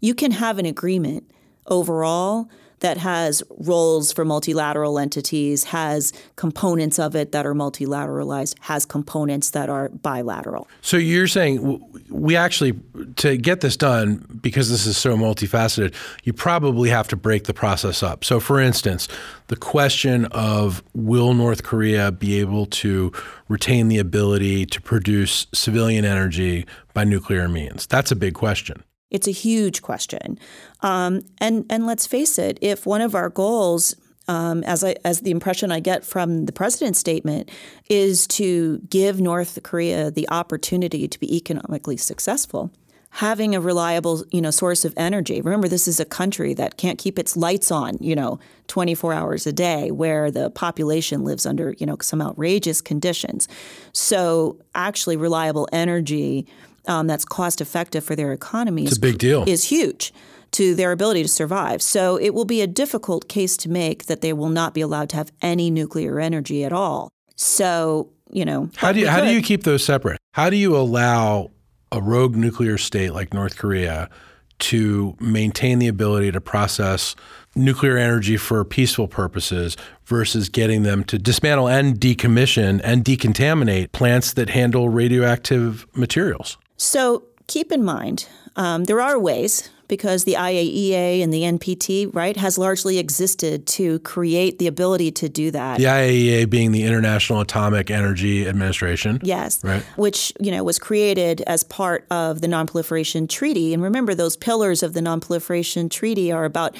You 0.00 0.14
can 0.14 0.30
have 0.32 0.58
an 0.58 0.66
agreement 0.66 1.30
overall 1.66 2.48
that 2.80 2.96
has 2.98 3.42
roles 3.58 4.12
for 4.12 4.24
multilateral 4.24 4.98
entities, 4.98 5.64
has 5.64 6.12
components 6.36 6.98
of 6.98 7.14
it 7.14 7.32
that 7.32 7.46
are 7.46 7.54
multilateralized, 7.54 8.54
has 8.60 8.84
components 8.84 9.50
that 9.50 9.68
are 9.68 9.88
bilateral. 9.90 10.68
So 10.80 10.96
you're 10.96 11.26
saying 11.26 11.82
we 12.10 12.36
actually, 12.36 12.78
to 13.16 13.36
get 13.36 13.60
this 13.60 13.76
done, 13.76 14.26
because 14.40 14.70
this 14.70 14.86
is 14.86 14.96
so 14.96 15.16
multifaceted, 15.16 15.94
you 16.24 16.32
probably 16.32 16.90
have 16.90 17.08
to 17.08 17.16
break 17.16 17.44
the 17.44 17.54
process 17.54 18.02
up. 18.02 18.24
So, 18.24 18.40
for 18.40 18.60
instance, 18.60 19.08
the 19.46 19.56
question 19.56 20.26
of 20.26 20.82
will 20.94 21.34
North 21.34 21.62
Korea 21.62 22.10
be 22.10 22.40
able 22.40 22.66
to 22.66 23.12
retain 23.48 23.88
the 23.88 23.98
ability 23.98 24.66
to 24.66 24.80
produce 24.80 25.46
civilian 25.52 26.04
energy 26.04 26.66
by 26.94 27.04
nuclear 27.04 27.48
means? 27.48 27.86
That's 27.86 28.10
a 28.10 28.16
big 28.16 28.34
question. 28.34 28.82
It's 29.10 29.26
a 29.26 29.32
huge 29.32 29.82
question, 29.82 30.38
um, 30.82 31.22
and 31.38 31.66
and 31.68 31.86
let's 31.86 32.06
face 32.06 32.38
it. 32.38 32.58
If 32.60 32.86
one 32.86 33.00
of 33.00 33.14
our 33.14 33.28
goals, 33.28 33.96
um, 34.28 34.62
as 34.64 34.84
I, 34.84 34.94
as 35.04 35.20
the 35.20 35.32
impression 35.32 35.72
I 35.72 35.80
get 35.80 36.04
from 36.04 36.46
the 36.46 36.52
president's 36.52 37.00
statement, 37.00 37.50
is 37.88 38.26
to 38.28 38.78
give 38.88 39.20
North 39.20 39.58
Korea 39.64 40.10
the 40.10 40.28
opportunity 40.30 41.08
to 41.08 41.18
be 41.18 41.36
economically 41.36 41.96
successful, 41.96 42.70
having 43.10 43.56
a 43.56 43.60
reliable 43.60 44.24
you 44.30 44.40
know 44.40 44.52
source 44.52 44.84
of 44.84 44.94
energy. 44.96 45.40
Remember, 45.40 45.66
this 45.66 45.88
is 45.88 45.98
a 45.98 46.04
country 46.04 46.54
that 46.54 46.76
can't 46.76 46.98
keep 46.98 47.18
its 47.18 47.36
lights 47.36 47.72
on 47.72 47.98
you 48.00 48.14
know 48.14 48.38
24 48.68 49.12
hours 49.12 49.44
a 49.44 49.52
day, 49.52 49.90
where 49.90 50.30
the 50.30 50.50
population 50.50 51.24
lives 51.24 51.46
under 51.46 51.74
you 51.78 51.86
know 51.86 51.96
some 52.00 52.22
outrageous 52.22 52.80
conditions. 52.80 53.48
So 53.92 54.60
actually, 54.72 55.16
reliable 55.16 55.68
energy 55.72 56.46
um, 56.90 57.06
that's 57.06 57.24
cost 57.24 57.60
effective 57.60 58.04
for 58.04 58.16
their 58.16 58.32
economy 58.32 58.82
It's 58.82 58.92
is, 58.92 58.98
a 58.98 59.00
big 59.00 59.18
deal. 59.18 59.44
is 59.46 59.64
huge 59.64 60.12
to 60.50 60.74
their 60.74 60.90
ability 60.90 61.22
to 61.22 61.28
survive. 61.28 61.80
So 61.80 62.16
it 62.16 62.34
will 62.34 62.44
be 62.44 62.60
a 62.60 62.66
difficult 62.66 63.28
case 63.28 63.56
to 63.58 63.70
make 63.70 64.06
that 64.06 64.20
they 64.20 64.32
will 64.32 64.48
not 64.48 64.74
be 64.74 64.80
allowed 64.80 65.08
to 65.10 65.16
have 65.16 65.30
any 65.40 65.70
nuclear 65.70 66.18
energy 66.18 66.64
at 66.64 66.72
all. 66.72 67.08
So, 67.36 68.10
you 68.32 68.44
know, 68.44 68.70
How 68.76 68.92
do 68.92 68.98
you 69.00 69.08
how 69.08 69.20
do 69.20 69.32
you 69.32 69.40
keep 69.40 69.62
those 69.62 69.84
separate? 69.84 70.18
How 70.32 70.50
do 70.50 70.56
you 70.56 70.76
allow 70.76 71.52
a 71.92 72.00
rogue 72.02 72.34
nuclear 72.34 72.76
state 72.76 73.14
like 73.14 73.32
North 73.32 73.56
Korea 73.56 74.10
to 74.58 75.16
maintain 75.20 75.78
the 75.78 75.88
ability 75.88 76.32
to 76.32 76.40
process 76.40 77.16
nuclear 77.54 77.96
energy 77.96 78.36
for 78.36 78.64
peaceful 78.64 79.08
purposes 79.08 79.76
versus 80.04 80.48
getting 80.48 80.82
them 80.82 81.02
to 81.04 81.18
dismantle 81.18 81.68
and 81.68 81.98
decommission 81.98 82.80
and 82.84 83.04
decontaminate 83.04 83.92
plants 83.92 84.32
that 84.34 84.50
handle 84.50 84.88
radioactive 84.88 85.86
materials? 85.94 86.58
So 86.80 87.24
keep 87.46 87.70
in 87.72 87.84
mind, 87.84 88.26
um, 88.56 88.84
there 88.84 89.02
are 89.02 89.18
ways 89.18 89.68
because 89.86 90.24
the 90.24 90.32
IAEA 90.32 91.22
and 91.22 91.30
the 91.30 91.42
NPT, 91.42 92.08
right, 92.14 92.34
has 92.38 92.56
largely 92.56 92.96
existed 92.96 93.66
to 93.66 93.98
create 93.98 94.58
the 94.58 94.66
ability 94.66 95.10
to 95.10 95.28
do 95.28 95.50
that. 95.50 95.76
The 95.76 95.84
IAEA 95.84 96.48
being 96.48 96.72
the 96.72 96.84
International 96.84 97.40
Atomic 97.42 97.90
Energy 97.90 98.48
Administration. 98.48 99.20
Yes, 99.22 99.62
Right. 99.62 99.82
which 99.96 100.32
you 100.40 100.50
know 100.50 100.64
was 100.64 100.78
created 100.78 101.42
as 101.42 101.64
part 101.64 102.06
of 102.10 102.40
the 102.40 102.48
Non-Proliferation 102.48 103.28
Treaty. 103.28 103.74
And 103.74 103.82
remember, 103.82 104.14
those 104.14 104.38
pillars 104.38 104.82
of 104.82 104.94
the 104.94 105.02
Non-Proliferation 105.02 105.90
Treaty 105.90 106.32
are 106.32 106.46
about 106.46 106.74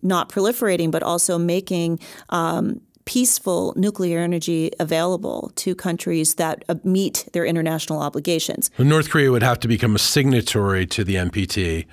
not 0.00 0.28
proliferating, 0.28 0.92
but 0.92 1.02
also 1.02 1.38
making 1.38 1.98
um, 2.28 2.80
peaceful 3.10 3.72
nuclear 3.76 4.20
energy 4.20 4.70
available 4.78 5.50
to 5.56 5.74
countries 5.74 6.36
that 6.36 6.64
uh, 6.68 6.76
meet 6.84 7.28
their 7.32 7.44
international 7.44 7.98
obligations. 8.00 8.70
North 8.78 9.10
Korea 9.10 9.32
would 9.32 9.42
have 9.42 9.58
to 9.60 9.66
become 9.68 9.96
a 9.96 9.98
signatory 9.98 10.86
to 10.86 11.02
the 11.02 11.16
NPT 11.16 11.86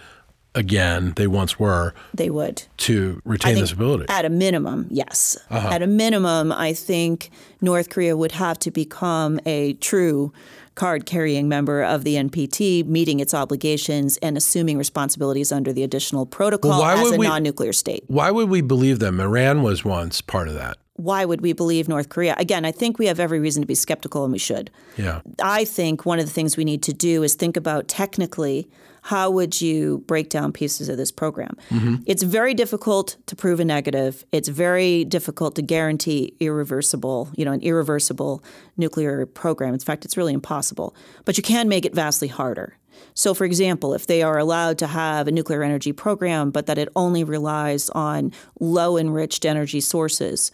again, 0.54 1.14
they 1.16 1.28
once 1.28 1.60
were, 1.60 1.94
They 2.14 2.30
would. 2.30 2.64
to 2.78 3.22
retain 3.26 3.56
this 3.56 3.72
ability. 3.72 4.06
At 4.10 4.26
a 4.26 4.30
minimum, 4.30 4.88
yes. 4.90 5.38
Uh-huh. 5.50 5.70
At 5.70 5.82
a 5.82 5.88
minimum, 5.88 6.52
I 6.52 6.74
think 6.74 7.30
North 7.62 7.90
Korea 7.90 8.18
would 8.18 8.34
have 8.34 8.60
to 8.60 8.72
become 8.72 9.40
a 9.46 9.74
true 9.74 10.34
card 10.76 11.06
carrying 11.06 11.48
member 11.50 11.84
of 11.84 12.04
the 12.04 12.16
NPT, 12.16 12.86
meeting 12.86 13.20
its 13.20 13.34
obligations 13.34 14.18
and 14.18 14.38
assuming 14.38 14.78
responsibilities 14.78 15.52
under 15.52 15.74
the 15.74 15.84
additional 15.84 16.26
protocol 16.26 16.80
why 16.80 16.94
as 16.94 17.04
would 17.04 17.16
a 17.16 17.18
we- 17.18 17.28
non 17.28 17.44
nuclear 17.44 17.74
state. 17.74 18.04
Why 18.08 18.30
would 18.32 18.50
we 18.50 18.62
believe 18.62 19.00
them? 19.00 19.20
Iran 19.20 19.64
was 19.64 19.84
once 19.84 20.22
part 20.22 20.48
of 20.48 20.54
that. 20.56 20.78
Why 20.98 21.26
would 21.26 21.42
we 21.42 21.54
believe 21.54 21.88
North 21.88 22.10
Korea? 22.10 22.36
Again, 22.38 22.66
I 22.66 22.72
think 22.72 23.00
we 23.00 23.06
have 23.06 23.20
every 23.20 23.40
reason 23.40 23.62
to 23.62 23.68
be 23.68 23.76
skeptical 23.76 24.24
and 24.24 24.32
we 24.32 24.40
should. 24.40 24.70
Yeah. 24.98 25.22
I 25.42 25.64
think 25.64 26.06
one 26.06 26.20
of 26.20 26.26
the 26.26 26.32
things 26.32 26.58
we 26.58 26.66
need 26.66 26.84
to 26.84 26.94
do 26.94 27.24
is 27.24 27.36
think 27.36 27.56
about 27.56 27.88
technically 27.88 28.70
how 29.08 29.30
would 29.30 29.62
you 29.62 30.00
break 30.00 30.30
down 30.30 30.52
pieces 30.52 30.90
of 30.90 30.98
this 30.98 31.14
program. 31.14 31.56
Mm-hmm. 31.70 31.96
It's 32.06 32.24
very 32.24 32.54
difficult 32.54 33.16
to 33.28 33.38
prove 33.38 33.62
a 33.62 33.66
negative. 33.66 34.26
It's 34.34 34.50
very 34.50 35.06
difficult 35.06 35.56
to 35.56 35.62
guarantee 35.62 36.34
irreversible, 36.42 37.30
you 37.34 37.46
know, 37.46 37.54
an 37.54 37.62
irreversible 37.62 38.44
nuclear 38.76 39.26
program. 39.26 39.74
In 39.74 39.80
fact, 39.80 40.04
it's 40.04 40.18
really 40.18 40.34
impossible. 40.34 40.94
But 41.24 41.38
you 41.38 41.44
can 41.44 41.70
make 41.70 41.86
it 41.86 41.96
vastly 41.96 42.28
harder. 42.28 42.76
So, 43.14 43.34
for 43.34 43.46
example, 43.46 43.94
if 43.94 44.08
they 44.08 44.22
are 44.24 44.38
allowed 44.38 44.78
to 44.80 44.88
have 44.88 45.28
a 45.28 45.32
nuclear 45.32 45.64
energy 45.64 45.94
program, 45.94 46.52
but 46.52 46.66
that 46.66 46.78
it 46.78 46.90
only 46.96 47.24
relies 47.24 47.90
on 47.92 48.34
low 48.60 48.98
enriched 48.98 49.46
energy 49.46 49.82
sources, 49.82 50.52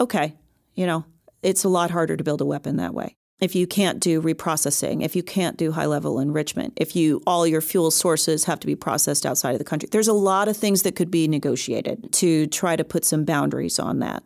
okay, 0.00 0.34
you 0.74 0.86
know, 0.86 1.04
it's 1.42 1.64
a 1.64 1.68
lot 1.68 1.90
harder 1.90 2.16
to 2.16 2.24
build 2.24 2.40
a 2.40 2.46
weapon 2.46 2.76
that 2.76 2.94
way. 2.94 3.16
If 3.40 3.54
you 3.54 3.66
can't 3.66 4.00
do 4.00 4.22
reprocessing, 4.22 5.04
if 5.04 5.16
you 5.16 5.22
can't 5.22 5.56
do 5.56 5.72
high 5.72 5.86
level 5.86 6.20
enrichment, 6.20 6.72
if 6.76 6.94
you 6.94 7.20
all 7.26 7.46
your 7.46 7.60
fuel 7.60 7.90
sources 7.90 8.44
have 8.44 8.60
to 8.60 8.66
be 8.66 8.76
processed 8.76 9.26
outside 9.26 9.52
of 9.52 9.58
the 9.58 9.64
country, 9.64 9.88
there's 9.90 10.08
a 10.08 10.12
lot 10.12 10.48
of 10.48 10.56
things 10.56 10.82
that 10.82 10.94
could 10.94 11.10
be 11.10 11.26
negotiated 11.26 12.12
to 12.12 12.46
try 12.46 12.76
to 12.76 12.84
put 12.84 13.04
some 13.04 13.24
boundaries 13.24 13.78
on 13.78 13.98
that. 13.98 14.22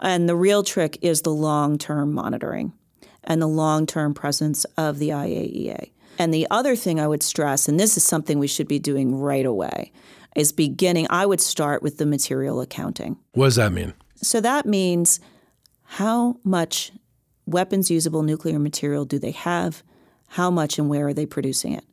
And 0.00 0.28
the 0.28 0.36
real 0.36 0.62
trick 0.62 0.96
is 1.02 1.22
the 1.22 1.32
long 1.32 1.76
term 1.76 2.12
monitoring 2.12 2.72
and 3.24 3.42
the 3.42 3.48
long 3.48 3.84
term 3.86 4.14
presence 4.14 4.64
of 4.76 4.98
the 4.98 5.10
IAEA. 5.10 5.90
And 6.18 6.32
the 6.32 6.46
other 6.50 6.76
thing 6.76 7.00
I 7.00 7.08
would 7.08 7.22
stress, 7.22 7.68
and 7.68 7.80
this 7.80 7.96
is 7.96 8.04
something 8.04 8.38
we 8.38 8.46
should 8.46 8.68
be 8.68 8.78
doing 8.78 9.16
right 9.16 9.46
away, 9.46 9.92
is 10.36 10.52
beginning, 10.52 11.06
I 11.10 11.26
would 11.26 11.40
start 11.40 11.82
with 11.82 11.98
the 11.98 12.06
material 12.06 12.60
accounting. 12.60 13.18
What 13.32 13.46
does 13.46 13.56
that 13.56 13.72
mean? 13.72 13.94
So 14.22 14.40
that 14.40 14.66
means 14.66 15.20
how 15.82 16.36
much 16.44 16.92
weapons 17.46 17.90
usable 17.90 18.22
nuclear 18.22 18.58
material 18.58 19.04
do 19.04 19.18
they 19.18 19.32
have? 19.32 19.82
How 20.28 20.50
much 20.50 20.78
and 20.78 20.88
where 20.88 21.08
are 21.08 21.14
they 21.14 21.26
producing 21.26 21.72
it? 21.74 21.84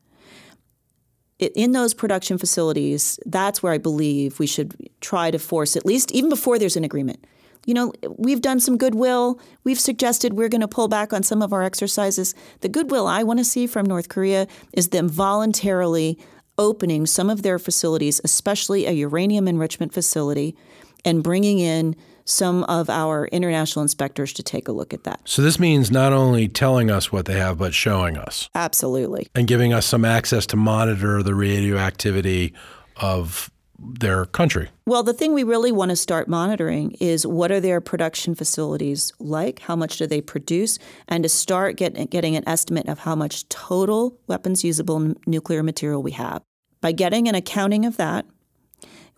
in 1.40 1.72
those 1.72 1.94
production 1.94 2.38
facilities, 2.38 3.18
that's 3.26 3.62
where 3.62 3.72
I 3.72 3.78
believe 3.78 4.38
we 4.38 4.46
should 4.46 4.74
try 5.00 5.30
to 5.30 5.38
force, 5.38 5.76
at 5.76 5.86
least 5.86 6.12
even 6.12 6.28
before 6.28 6.58
there's 6.58 6.76
an 6.76 6.84
agreement. 6.84 7.24
You 7.66 7.74
know, 7.74 7.92
we've 8.16 8.40
done 8.40 8.60
some 8.60 8.78
goodwill. 8.78 9.38
We've 9.64 9.80
suggested 9.80 10.34
we're 10.34 10.48
going 10.48 10.60
to 10.62 10.68
pull 10.68 10.88
back 10.88 11.12
on 11.12 11.22
some 11.22 11.42
of 11.42 11.52
our 11.52 11.62
exercises. 11.62 12.34
The 12.60 12.68
goodwill 12.68 13.06
I 13.06 13.22
want 13.22 13.38
to 13.38 13.44
see 13.44 13.66
from 13.66 13.86
North 13.86 14.08
Korea 14.08 14.46
is 14.72 14.88
them 14.88 15.08
voluntarily 15.08 16.18
opening 16.58 17.06
some 17.06 17.30
of 17.30 17.42
their 17.42 17.58
facilities, 17.58 18.20
especially 18.24 18.86
a 18.86 18.92
uranium 18.92 19.46
enrichment 19.46 19.92
facility, 19.92 20.56
and 21.04 21.22
bringing 21.22 21.58
in 21.58 21.96
some 22.24 22.64
of 22.64 22.90
our 22.90 23.26
international 23.26 23.82
inspectors 23.82 24.32
to 24.34 24.42
take 24.42 24.68
a 24.68 24.72
look 24.72 24.92
at 24.94 25.04
that. 25.04 25.20
So 25.24 25.42
this 25.42 25.58
means 25.58 25.90
not 25.90 26.12
only 26.12 26.48
telling 26.48 26.90
us 26.90 27.12
what 27.12 27.26
they 27.26 27.38
have, 27.38 27.58
but 27.58 27.74
showing 27.74 28.16
us. 28.16 28.48
Absolutely. 28.54 29.28
And 29.34 29.46
giving 29.46 29.72
us 29.72 29.86
some 29.86 30.04
access 30.04 30.46
to 30.46 30.56
monitor 30.56 31.22
the 31.22 31.34
radioactivity 31.34 32.54
of 32.96 33.50
their 33.82 34.26
country. 34.26 34.68
Well, 34.86 35.02
the 35.02 35.14
thing 35.14 35.32
we 35.32 35.42
really 35.42 35.72
want 35.72 35.88
to 35.90 35.96
start 35.96 36.28
monitoring 36.28 36.92
is 37.00 37.26
what 37.26 37.50
are 37.50 37.60
their 37.60 37.80
production 37.80 38.34
facilities 38.34 39.12
like? 39.18 39.60
How 39.60 39.74
much 39.74 39.96
do 39.96 40.06
they 40.06 40.20
produce? 40.20 40.78
And 41.08 41.22
to 41.22 41.28
start 41.28 41.76
get, 41.76 42.10
getting 42.10 42.36
an 42.36 42.46
estimate 42.46 42.88
of 42.88 42.98
how 42.98 43.14
much 43.14 43.48
total 43.48 44.18
weapons 44.26 44.64
usable 44.64 45.02
n- 45.02 45.16
nuclear 45.26 45.62
material 45.62 46.02
we 46.02 46.12
have. 46.12 46.42
By 46.80 46.92
getting 46.92 47.28
an 47.28 47.34
accounting 47.34 47.86
of 47.86 47.96
that, 47.96 48.26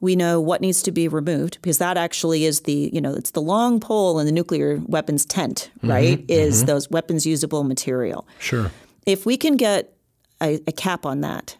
we 0.02 0.16
know 0.16 0.40
what 0.40 0.60
needs 0.60 0.82
to 0.82 0.90
be 0.90 1.08
removed 1.08 1.58
because 1.62 1.78
that 1.78 1.96
actually 1.96 2.44
is 2.44 2.62
the 2.62 2.90
you 2.92 3.00
know 3.00 3.14
it's 3.14 3.30
the 3.30 3.40
long 3.40 3.80
pole 3.80 4.18
in 4.18 4.26
the 4.26 4.32
nuclear 4.32 4.82
weapons 4.84 5.24
tent 5.24 5.70
mm-hmm, 5.78 5.90
right 5.90 6.18
mm-hmm, 6.18 6.30
is 6.30 6.58
mm-hmm. 6.58 6.66
those 6.66 6.90
weapons 6.90 7.24
usable 7.24 7.64
material 7.64 8.28
sure 8.38 8.70
if 9.06 9.24
we 9.24 9.38
can 9.38 9.56
get 9.56 9.94
a, 10.42 10.60
a, 10.66 10.72
cap 10.72 11.06
on 11.06 11.22
that 11.22 11.56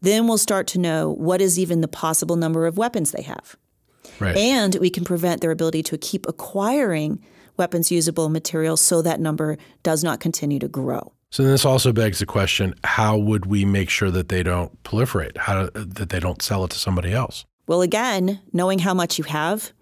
then 0.00 0.26
we'll 0.26 0.38
start 0.38 0.66
to 0.66 0.78
know 0.78 1.12
what 1.12 1.40
is 1.40 1.58
even 1.58 1.80
the 1.80 1.88
possible 1.88 2.36
number 2.36 2.66
of 2.66 2.76
weapons 2.76 3.12
they 3.12 3.22
have 3.22 3.56
right. 4.18 4.36
and 4.36 4.74
we 4.76 4.90
can 4.90 5.04
prevent 5.04 5.40
their 5.40 5.52
ability 5.52 5.82
to 5.82 5.96
keep 5.96 6.26
acquiring 6.26 7.22
weapons 7.56 7.92
usable 7.92 8.28
material 8.28 8.76
so 8.76 9.00
that 9.02 9.20
number 9.20 9.56
does 9.82 10.02
not 10.02 10.18
continue 10.18 10.58
to 10.58 10.68
grow 10.68 11.12
so 11.30 11.42
this 11.42 11.64
also 11.64 11.92
begs 11.92 12.20
the 12.20 12.26
question: 12.26 12.76
How 12.84 13.18
would 13.18 13.46
we 13.46 13.64
make 13.64 13.90
sure 13.90 14.08
that 14.12 14.28
they 14.28 14.44
don't 14.44 14.80
proliferate? 14.84 15.36
How 15.36 15.68
that 15.74 16.10
they 16.10 16.20
don't 16.20 16.40
sell 16.40 16.62
it 16.62 16.70
to 16.70 16.78
somebody 16.78 17.12
else? 17.12 17.44
Well, 17.66 17.82
again, 17.82 18.40
knowing 18.52 18.80
how 18.80 18.94
much 18.94 19.18
you 19.18 19.24
have 19.24 19.72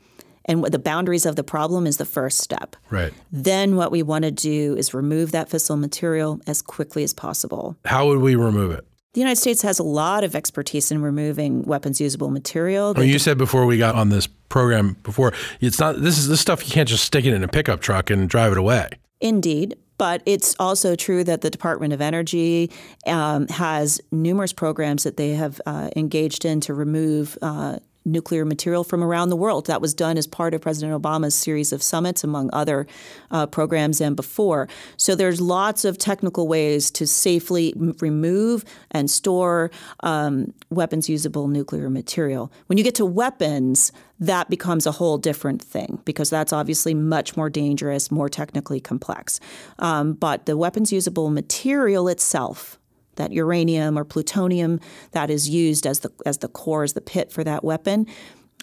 and 0.45 0.63
what 0.63 0.73
the 0.73 0.79
boundaries 0.79 1.27
of 1.27 1.37
the 1.37 1.45
problem 1.45 1.87
is 1.87 1.97
the 1.97 2.05
first 2.05 2.39
step. 2.39 2.77
Right. 2.91 3.13
Then 3.31 3.77
what 3.77 3.91
we 3.91 4.03
want 4.03 4.25
to 4.25 4.31
do 4.31 4.77
is 4.77 4.95
remove 4.95 5.33
that 5.33 5.49
fissile 5.49 5.79
material 5.79 6.41
as 6.47 6.63
quickly 6.63 7.03
as 7.05 7.13
possible. 7.13 7.77
How 7.85 8.07
would 8.09 8.19
we 8.19 8.35
remove 8.35 8.73
it? 8.73 8.87
The 9.15 9.21
United 9.21 9.37
States 9.37 9.61
has 9.61 9.79
a 9.79 9.83
lot 9.83 10.25
of 10.25 10.35
expertise 10.35 10.91
in 10.91 11.03
removing 11.03 11.65
weapons 11.65 12.01
usable 12.01 12.31
material. 12.31 12.95
Oh, 12.97 13.03
you 13.03 13.19
said 13.19 13.37
before 13.37 13.67
we 13.67 13.77
got 13.77 13.95
on 13.95 14.09
this 14.09 14.27
program 14.27 14.97
before, 15.03 15.35
it's 15.61 15.79
not 15.79 16.01
this 16.01 16.17
is 16.17 16.29
this 16.29 16.41
stuff 16.41 16.67
you 16.67 16.73
can't 16.73 16.89
just 16.89 17.05
stick 17.05 17.27
it 17.27 17.35
in 17.35 17.45
a 17.45 17.49
pickup 17.49 17.81
truck 17.81 18.09
and 18.09 18.27
drive 18.29 18.53
it 18.53 18.59
away. 18.59 18.89
Indeed. 19.21 19.77
But 20.03 20.21
it's 20.27 20.57
also 20.59 20.97
true 20.97 21.23
that 21.23 21.43
the 21.43 21.49
Department 21.49 21.93
of 21.93 22.01
Energy 22.01 22.73
um, 23.07 23.47
has 23.47 24.01
numerous 24.11 24.53
programs 24.53 25.05
that 25.05 25.17
they 25.17 25.35
have 25.35 25.61
uh, 25.65 25.91
engaged 25.95 26.45
in 26.45 26.61
to 26.63 26.75
remove 26.75 27.39
uh, 27.41 27.79
nuclear 28.05 28.45
material 28.45 28.85
from 28.85 29.03
around 29.03 29.29
the 29.29 29.37
world. 29.37 29.67
That 29.67 29.81
was 29.81 29.95
done 29.95 30.19
as 30.19 30.27
part 30.27 30.55
of 30.55 30.61
President 30.61 31.01
Obama's 31.01 31.35
series 31.35 31.73
of 31.73 31.83
summits, 31.83 32.25
among 32.25 32.51
other 32.53 32.87
uh, 33.31 33.47
programs 33.47 34.01
and 34.01 34.17
before. 34.17 34.69
So 34.97 35.15
there's 35.15 35.41
lots 35.41 35.85
of 35.85 35.99
technical 35.99 36.49
ways 36.49 36.91
to 36.93 37.07
safely 37.07 37.73
m- 37.77 37.95
remove 38.01 38.65
and 38.91 39.11
store 39.11 39.71
um, 40.01 40.53
weapons 40.71 41.09
usable 41.09 41.49
nuclear 41.49 41.91
material. 41.91 42.53
When 42.67 42.79
you 42.79 42.85
get 42.85 42.95
to 42.97 43.07
weapons, 43.07 43.93
that 44.23 44.49
becomes 44.49 44.87
a 44.87 44.93
whole 44.93 45.19
different 45.19 45.61
thing 45.61 46.01
because 46.05 46.31
that's 46.31 46.53
obviously 46.53 46.95
much 46.95 47.37
more 47.37 47.51
dangerous, 47.51 48.11
more 48.11 48.29
technically 48.29 48.81
complex. 48.81 49.41
Um, 49.81 50.13
but 50.13 50.47
the 50.47 50.57
weapons 50.57 50.93
usable 50.93 51.29
material 51.29 52.07
itself, 52.09 52.79
that 53.17 53.33
uranium 53.33 53.99
or 53.99 54.05
plutonium 54.05 54.81
that 55.13 55.31
is 55.31 55.49
used 55.49 55.87
as 55.87 56.01
the 56.01 56.11
as 56.27 56.39
the 56.39 56.49
core 56.49 56.83
as 56.83 56.93
the 56.93 57.01
pit 57.01 57.33
for 57.33 57.45
that 57.45 57.65
weapon 57.65 58.07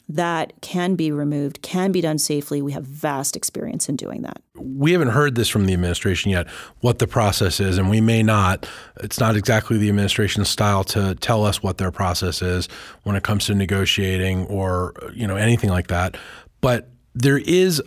that 0.10 0.54
can 0.62 0.96
be 0.96 1.12
removed, 1.12 1.62
can 1.62 1.92
be 1.92 2.02
done 2.02 2.18
safely. 2.18 2.64
We 2.64 2.72
have 2.72 2.84
vast 2.84 3.36
experience 3.36 3.88
in 3.88 3.96
doing 3.96 4.24
that. 4.24 4.42
We 4.56 4.92
haven't 4.92 5.10
heard 5.10 5.36
this 5.36 5.48
from 5.48 5.68
the 5.68 5.74
administration 5.74 6.32
yet, 6.32 6.48
what 6.82 6.98
the 6.98 7.06
process 7.06 7.60
is, 7.60 7.78
and 7.78 7.92
we 7.92 8.02
may 8.02 8.24
not. 8.24 8.68
It's 9.02 9.20
not 9.20 9.36
exactly 9.36 9.78
the 9.78 9.88
administration's 9.88 10.50
style 10.50 10.84
to 10.86 11.14
tell 11.16 11.46
us 11.46 11.62
what 11.62 11.78
their 11.78 11.92
process 11.92 12.42
is 12.42 12.68
when 13.04 13.16
it 13.16 13.24
comes 13.24 13.46
to 13.46 13.56
negotiating 13.56 14.48
or 14.48 14.96
you 15.14 15.28
know 15.28 15.36
anything 15.36 15.70
like 15.70 15.88
that. 15.88 16.18
But 16.60 16.90
there 17.14 17.38
is 17.38 17.82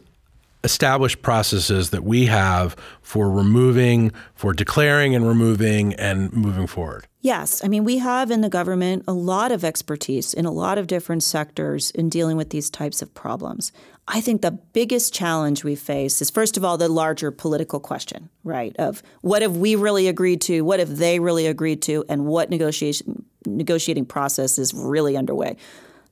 established 0.64 1.22
processes 1.22 1.90
that 1.90 2.04
we 2.04 2.26
have 2.26 2.76
for 3.00 3.30
removing, 3.30 4.12
for 4.34 4.52
declaring 4.52 5.14
and 5.14 5.26
removing 5.26 5.94
and 5.94 6.32
moving 6.32 6.66
forward? 6.66 7.06
Yes. 7.20 7.64
I 7.64 7.68
mean, 7.68 7.84
we 7.84 7.98
have 7.98 8.30
in 8.30 8.40
the 8.40 8.48
government 8.48 9.04
a 9.06 9.12
lot 9.12 9.52
of 9.52 9.64
expertise 9.64 10.34
in 10.34 10.44
a 10.44 10.50
lot 10.50 10.78
of 10.78 10.88
different 10.88 11.22
sectors 11.22 11.90
in 11.92 12.08
dealing 12.08 12.36
with 12.36 12.50
these 12.50 12.68
types 12.68 13.00
of 13.00 13.14
problems. 13.14 13.70
I 14.08 14.20
think 14.20 14.42
the 14.42 14.50
biggest 14.50 15.14
challenge 15.14 15.62
we 15.62 15.76
face 15.76 16.20
is, 16.20 16.30
first 16.30 16.56
of 16.56 16.64
all, 16.64 16.76
the 16.76 16.88
larger 16.88 17.30
political 17.30 17.78
question, 17.78 18.28
right? 18.42 18.74
Of 18.76 19.02
what 19.20 19.42
have 19.42 19.56
we 19.56 19.76
really 19.76 20.08
agreed 20.08 20.40
to, 20.42 20.62
what 20.62 20.80
have 20.80 20.96
they 20.96 21.20
really 21.20 21.46
agreed 21.46 21.82
to, 21.82 22.04
and 22.08 22.26
what 22.26 22.50
negotiation 22.50 23.24
negotiating 23.46 24.06
process 24.06 24.58
is 24.58 24.72
really 24.74 25.16
underway. 25.16 25.56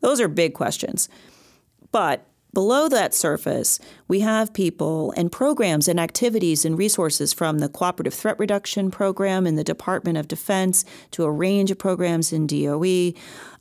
Those 0.00 0.20
are 0.20 0.28
big 0.28 0.54
questions. 0.54 1.08
But 1.92 2.26
Below 2.52 2.88
that 2.88 3.14
surface, 3.14 3.78
we 4.08 4.20
have 4.20 4.52
people 4.52 5.14
and 5.16 5.30
programs 5.30 5.86
and 5.86 6.00
activities 6.00 6.64
and 6.64 6.76
resources 6.76 7.32
from 7.32 7.60
the 7.60 7.68
Cooperative 7.68 8.12
Threat 8.12 8.38
Reduction 8.40 8.90
Program 8.90 9.46
in 9.46 9.54
the 9.54 9.62
Department 9.62 10.18
of 10.18 10.26
Defense 10.26 10.84
to 11.12 11.22
a 11.22 11.30
range 11.30 11.70
of 11.70 11.78
programs 11.78 12.32
in 12.32 12.48
DOE, 12.48 13.12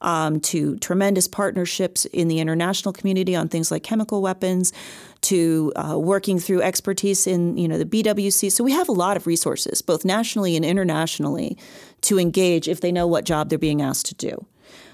um, 0.02 0.40
to 0.40 0.76
tremendous 0.78 1.28
partnerships 1.28 2.06
in 2.06 2.30
the 2.30 2.40
international 2.40 2.92
community 2.92 3.36
on 3.36 3.48
things 3.48 3.70
like 3.70 3.84
chemical 3.84 4.24
weapons, 4.24 4.74
to 5.22 5.72
uh, 5.76 6.00
working 6.00 6.40
through 6.40 6.64
expertise 6.64 7.28
in 7.28 7.58
you 7.58 7.68
know 7.68 7.78
the 7.78 7.86
BWC. 7.86 8.52
So 8.52 8.64
we 8.64 8.72
have 8.72 8.90
a 8.90 8.94
lot 8.94 9.18
of 9.18 9.28
resources, 9.28 9.84
both 9.84 10.04
nationally 10.04 10.56
and 10.56 10.66
internationally, 10.66 11.60
to 12.02 12.18
engage 12.18 12.68
if 12.68 12.82
they 12.82 12.92
know 12.92 13.06
what 13.06 13.24
job 13.24 13.50
they're 13.50 13.60
being 13.60 13.84
asked 13.84 14.08
to 14.08 14.16
do. 14.16 14.46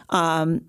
Um, 0.10 0.66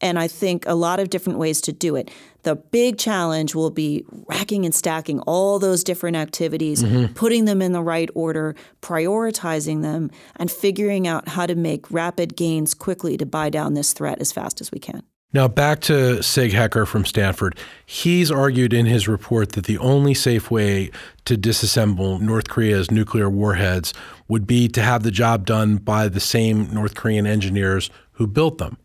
and 0.00 0.18
I 0.18 0.28
think 0.28 0.64
a 0.66 0.74
lot 0.74 1.00
of 1.00 1.10
different 1.10 1.38
ways 1.38 1.60
to 1.62 1.72
do 1.72 1.96
it. 1.96 2.10
The 2.42 2.56
big 2.56 2.98
challenge 2.98 3.54
will 3.54 3.70
be 3.70 4.04
racking 4.26 4.64
and 4.64 4.74
stacking 4.74 5.20
all 5.20 5.58
those 5.58 5.84
different 5.84 6.16
activities, 6.16 6.82
mm-hmm. 6.82 7.12
putting 7.14 7.44
them 7.44 7.60
in 7.60 7.72
the 7.72 7.82
right 7.82 8.10
order, 8.14 8.54
prioritizing 8.82 9.82
them, 9.82 10.10
and 10.36 10.50
figuring 10.50 11.06
out 11.06 11.28
how 11.28 11.46
to 11.46 11.54
make 11.54 11.90
rapid 11.90 12.36
gains 12.36 12.74
quickly 12.74 13.16
to 13.16 13.26
buy 13.26 13.50
down 13.50 13.74
this 13.74 13.92
threat 13.92 14.20
as 14.20 14.32
fast 14.32 14.60
as 14.60 14.72
we 14.72 14.78
can. 14.78 15.02
Now, 15.32 15.46
back 15.46 15.80
to 15.82 16.22
Sig 16.24 16.52
Hecker 16.52 16.86
from 16.86 17.04
Stanford. 17.04 17.56
He's 17.86 18.32
argued 18.32 18.72
in 18.72 18.86
his 18.86 19.06
report 19.06 19.52
that 19.52 19.64
the 19.64 19.78
only 19.78 20.12
safe 20.12 20.50
way 20.50 20.90
to 21.24 21.36
disassemble 21.36 22.20
North 22.20 22.48
Korea's 22.48 22.90
nuclear 22.90 23.30
warheads 23.30 23.94
would 24.26 24.44
be 24.44 24.66
to 24.68 24.82
have 24.82 25.04
the 25.04 25.12
job 25.12 25.46
done 25.46 25.76
by 25.76 26.08
the 26.08 26.18
same 26.18 26.74
North 26.74 26.96
Korean 26.96 27.28
engineers 27.28 27.90
who 28.12 28.26
built 28.26 28.58
them. 28.58 28.76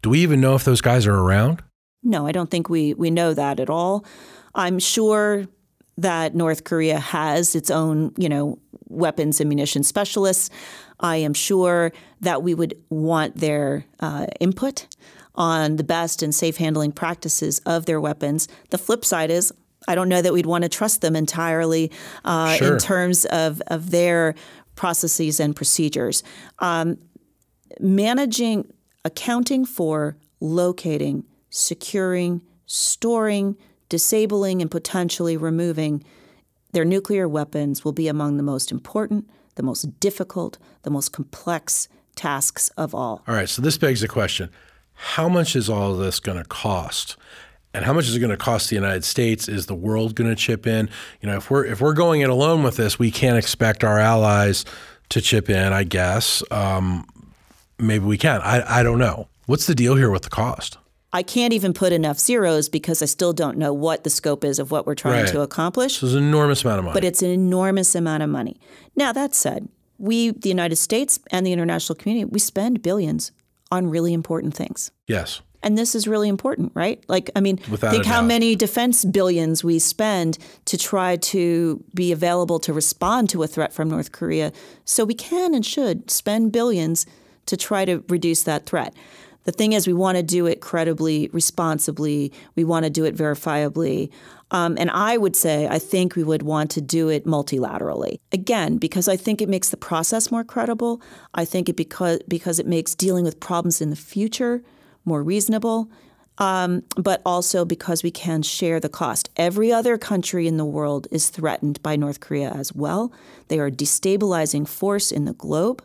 Do 0.00 0.10
we 0.10 0.20
even 0.20 0.40
know 0.40 0.54
if 0.54 0.64
those 0.64 0.80
guys 0.80 1.06
are 1.06 1.14
around? 1.14 1.62
No, 2.08 2.26
I 2.26 2.32
don't 2.32 2.50
think 2.50 2.70
we, 2.70 2.94
we 2.94 3.10
know 3.10 3.34
that 3.34 3.60
at 3.60 3.68
all. 3.68 4.04
I'm 4.54 4.78
sure 4.78 5.46
that 5.98 6.34
North 6.34 6.64
Korea 6.64 6.98
has 6.98 7.54
its 7.54 7.70
own, 7.70 8.14
you 8.16 8.28
know, 8.28 8.58
weapons 8.88 9.40
and 9.40 9.48
munitions 9.48 9.88
specialists. 9.88 10.48
I 11.00 11.16
am 11.16 11.34
sure 11.34 11.92
that 12.22 12.42
we 12.42 12.54
would 12.54 12.74
want 12.88 13.36
their 13.36 13.84
uh, 14.00 14.26
input 14.40 14.86
on 15.34 15.76
the 15.76 15.84
best 15.84 16.22
and 16.22 16.34
safe 16.34 16.56
handling 16.56 16.92
practices 16.92 17.58
of 17.66 17.84
their 17.84 18.00
weapons. 18.00 18.48
The 18.70 18.78
flip 18.78 19.04
side 19.04 19.30
is, 19.30 19.52
I 19.86 19.94
don't 19.94 20.08
know 20.08 20.22
that 20.22 20.32
we'd 20.32 20.46
want 20.46 20.62
to 20.62 20.70
trust 20.70 21.02
them 21.02 21.14
entirely 21.14 21.92
uh, 22.24 22.56
sure. 22.56 22.72
in 22.72 22.78
terms 22.78 23.26
of, 23.26 23.60
of 23.66 23.90
their 23.90 24.34
processes 24.76 25.40
and 25.40 25.54
procedures. 25.54 26.22
Um, 26.58 26.96
managing 27.80 28.72
accounting 29.04 29.66
for 29.66 30.16
locating, 30.40 31.24
securing, 31.58 32.40
storing, 32.66 33.56
disabling, 33.88 34.62
and 34.62 34.70
potentially 34.70 35.36
removing 35.36 36.04
their 36.72 36.84
nuclear 36.84 37.28
weapons 37.28 37.84
will 37.84 37.92
be 37.92 38.08
among 38.08 38.36
the 38.36 38.42
most 38.42 38.70
important, 38.70 39.28
the 39.56 39.62
most 39.62 39.98
difficult, 40.00 40.58
the 40.82 40.90
most 40.90 41.12
complex 41.12 41.88
tasks 42.14 42.68
of 42.76 42.94
all. 42.94 43.22
All 43.26 43.34
right, 43.34 43.48
so 43.48 43.62
this 43.62 43.78
begs 43.78 44.00
the 44.00 44.08
question 44.08 44.50
how 44.94 45.28
much 45.28 45.54
is 45.54 45.70
all 45.70 45.92
of 45.92 45.98
this 45.98 46.18
going 46.18 46.38
to 46.38 46.48
cost? 46.48 47.16
And 47.72 47.84
how 47.84 47.92
much 47.92 48.06
is 48.08 48.16
it 48.16 48.20
going 48.20 48.30
to 48.30 48.36
cost 48.36 48.68
the 48.68 48.74
United 48.74 49.04
States? 49.04 49.48
Is 49.48 49.66
the 49.66 49.74
world 49.74 50.16
going 50.16 50.28
to 50.28 50.34
chip 50.34 50.66
in? 50.66 50.90
You 51.20 51.28
know, 51.28 51.36
if 51.36 51.50
we're 51.50 51.64
if 51.64 51.80
we're 51.80 51.92
going 51.92 52.22
it 52.22 52.30
alone 52.30 52.62
with 52.64 52.76
this, 52.76 52.98
we 52.98 53.10
can't 53.10 53.38
expect 53.38 53.84
our 53.84 53.98
allies 53.98 54.64
to 55.10 55.20
chip 55.20 55.48
in, 55.48 55.72
I 55.72 55.84
guess. 55.84 56.42
Um, 56.50 57.06
maybe 57.78 58.04
we 58.04 58.18
can. 58.18 58.40
I, 58.40 58.80
I 58.80 58.82
don't 58.82 58.98
know. 58.98 59.28
What's 59.46 59.66
the 59.66 59.74
deal 59.74 59.94
here 59.94 60.10
with 60.10 60.22
the 60.22 60.30
cost? 60.30 60.78
I 61.12 61.22
can't 61.22 61.54
even 61.54 61.72
put 61.72 61.92
enough 61.92 62.18
zeros 62.18 62.68
because 62.68 63.00
I 63.00 63.06
still 63.06 63.32
don't 63.32 63.56
know 63.56 63.72
what 63.72 64.04
the 64.04 64.10
scope 64.10 64.44
is 64.44 64.58
of 64.58 64.70
what 64.70 64.86
we're 64.86 64.94
trying 64.94 65.22
Right. 65.24 65.32
to 65.32 65.40
accomplish. 65.40 65.98
So 65.98 66.06
it's 66.06 66.14
an 66.14 66.22
enormous 66.22 66.62
amount 66.64 66.80
of 66.80 66.84
money. 66.84 66.94
but 66.94 67.04
it's 67.04 67.22
an 67.22 67.30
enormous 67.30 67.94
amount 67.94 68.22
of 68.22 68.28
money. 68.28 68.60
Now, 68.94 69.12
that 69.12 69.34
said, 69.34 69.68
we, 69.98 70.30
the 70.32 70.50
United 70.50 70.76
States 70.76 71.18
and 71.30 71.46
the 71.46 71.52
international 71.52 71.96
community, 71.96 72.26
we 72.26 72.38
spend 72.38 72.82
billions 72.82 73.32
on 73.72 73.86
really 73.88 74.12
important 74.12 74.54
things. 74.54 74.90
yes. 75.06 75.40
And 75.60 75.76
this 75.76 75.96
is 75.96 76.06
really 76.06 76.28
important, 76.28 76.70
right? 76.76 77.02
Like, 77.08 77.30
I 77.34 77.40
mean, 77.40 77.58
Without 77.68 77.90
think 77.90 78.04
how 78.06 78.20
doubt. 78.20 78.28
many 78.28 78.54
defense 78.54 79.04
billions 79.04 79.64
we 79.64 79.80
spend 79.80 80.38
to 80.66 80.78
try 80.78 81.16
to 81.16 81.82
be 81.92 82.12
available 82.12 82.60
to 82.60 82.72
respond 82.72 83.28
to 83.30 83.42
a 83.42 83.48
threat 83.48 83.72
from 83.72 83.90
North 83.90 84.12
Korea. 84.12 84.52
So 84.84 85.04
we 85.04 85.14
can 85.14 85.54
and 85.54 85.66
should 85.66 86.12
spend 86.12 86.52
billions 86.52 87.06
to 87.46 87.56
try 87.56 87.84
to 87.86 88.04
reduce 88.08 88.44
that 88.44 88.66
threat. 88.66 88.94
The 89.48 89.52
thing 89.52 89.72
is, 89.72 89.86
we 89.86 89.94
want 89.94 90.18
to 90.18 90.22
do 90.22 90.44
it 90.44 90.60
credibly, 90.60 91.30
responsibly. 91.32 92.34
We 92.54 92.64
want 92.64 92.84
to 92.84 92.90
do 92.90 93.06
it 93.06 93.16
verifiably. 93.16 94.10
Um, 94.50 94.76
and 94.78 94.90
I 94.90 95.16
would 95.16 95.34
say, 95.34 95.66
I 95.66 95.78
think 95.78 96.16
we 96.16 96.22
would 96.22 96.42
want 96.42 96.70
to 96.72 96.82
do 96.82 97.08
it 97.08 97.24
multilaterally. 97.24 98.20
Again, 98.30 98.76
because 98.76 99.08
I 99.08 99.16
think 99.16 99.40
it 99.40 99.48
makes 99.48 99.70
the 99.70 99.78
process 99.78 100.30
more 100.30 100.44
credible. 100.44 101.00
I 101.32 101.46
think 101.46 101.70
it 101.70 101.78
because 101.78 102.20
because 102.28 102.58
it 102.58 102.66
makes 102.66 102.94
dealing 102.94 103.24
with 103.24 103.40
problems 103.40 103.80
in 103.80 103.88
the 103.88 103.96
future 103.96 104.62
more 105.06 105.22
reasonable, 105.22 105.90
um, 106.36 106.82
but 106.96 107.22
also 107.24 107.64
because 107.64 108.02
we 108.02 108.10
can 108.10 108.42
share 108.42 108.78
the 108.78 108.90
cost. 108.90 109.30
Every 109.38 109.72
other 109.72 109.96
country 109.96 110.46
in 110.46 110.58
the 110.58 110.66
world 110.66 111.08
is 111.10 111.30
threatened 111.30 111.82
by 111.82 111.96
North 111.96 112.20
Korea 112.20 112.50
as 112.50 112.74
well. 112.74 113.10
They 113.48 113.58
are 113.58 113.68
a 113.68 113.72
destabilizing 113.72 114.68
force 114.68 115.10
in 115.10 115.24
the 115.24 115.32
globe. 115.32 115.82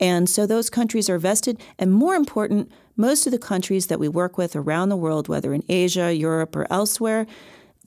And 0.00 0.30
so 0.30 0.46
those 0.46 0.70
countries 0.70 1.10
are 1.10 1.18
vested. 1.18 1.60
And 1.78 1.92
more 1.92 2.14
important, 2.14 2.72
most 3.00 3.26
of 3.26 3.32
the 3.32 3.38
countries 3.38 3.86
that 3.86 3.98
we 3.98 4.08
work 4.08 4.36
with 4.36 4.54
around 4.54 4.90
the 4.90 4.96
world, 4.96 5.26
whether 5.26 5.52
in 5.54 5.64
Asia, 5.68 6.14
Europe, 6.14 6.54
or 6.54 6.66
elsewhere, 6.70 7.26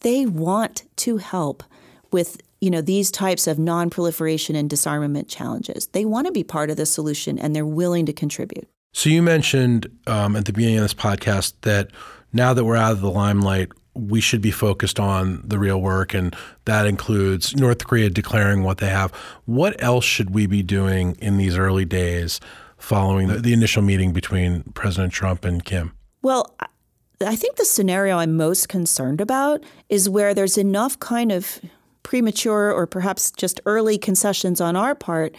they 0.02 0.26
want 0.26 0.84
to 0.98 1.18
help 1.18 1.64
with 2.12 2.42
you 2.60 2.70
know 2.70 2.82
these 2.82 3.12
types 3.12 3.48
of 3.48 3.60
non-proliferation 3.60 4.56
and 4.56 4.70
disarmament 4.70 5.28
challenges. 5.28 5.88
They 5.88 6.06
want 6.06 6.28
to 6.28 6.32
be 6.32 6.44
part 6.44 6.70
of 6.70 6.78
the 6.78 6.86
solution 6.86 7.38
and 7.38 7.56
they're 7.56 7.66
willing 7.66 8.06
to 8.06 8.14
contribute. 8.14 8.68
So 8.94 9.10
you 9.10 9.22
mentioned 9.22 9.88
um, 10.08 10.36
at 10.36 10.46
the 10.46 10.54
beginning 10.54 10.78
of 10.78 10.84
this 10.84 10.94
podcast 10.94 11.54
that 11.62 11.90
now 12.32 12.54
that 12.54 12.64
we're 12.64 12.76
out 12.76 12.92
of 12.94 13.02
the 13.02 13.10
limelight, 13.10 13.70
we 13.96 14.22
should 14.22 14.42
be 14.42 14.52
focused 14.52 15.00
on 15.00 15.42
the 15.44 15.60
real 15.60 15.82
work, 15.82 16.14
and 16.14 16.36
that 16.66 16.86
includes 16.86 17.56
North 17.56 17.86
Korea 17.86 18.10
declaring 18.10 18.64
what 18.64 18.80
they 18.80 18.90
have. 18.90 19.12
What 19.46 19.82
else 19.84 20.06
should 20.06 20.32
we 20.34 20.48
be 20.48 20.64
doing 20.64 21.16
in 21.20 21.38
these 21.38 21.58
early 21.58 21.86
days 21.86 22.40
following 22.88 23.28
the, 23.30 23.36
the 23.40 23.54
initial 23.54 23.82
meeting 23.82 24.12
between 24.12 24.64
President 24.74 25.14
Trump 25.14 25.46
and 25.46 25.64
Kim? 25.64 25.94
Well, 26.22 26.54
I- 26.60 26.68
I 27.26 27.38
think 27.38 27.56
the 27.56 27.64
scenario 27.64 28.18
I'm 28.18 28.36
most 28.36 28.68
concerned 28.68 29.22
about 29.22 29.64
is 29.88 30.10
where 30.10 30.34
there's 30.34 30.58
enough 30.58 31.00
kind 31.00 31.32
of 31.32 31.62
premature 32.02 32.70
or 32.74 32.86
perhaps 32.86 33.32
just 33.32 33.62
early 33.66 33.98
concessions 33.98 34.60
on 34.60 34.76
our 34.76 34.94
part 34.94 35.34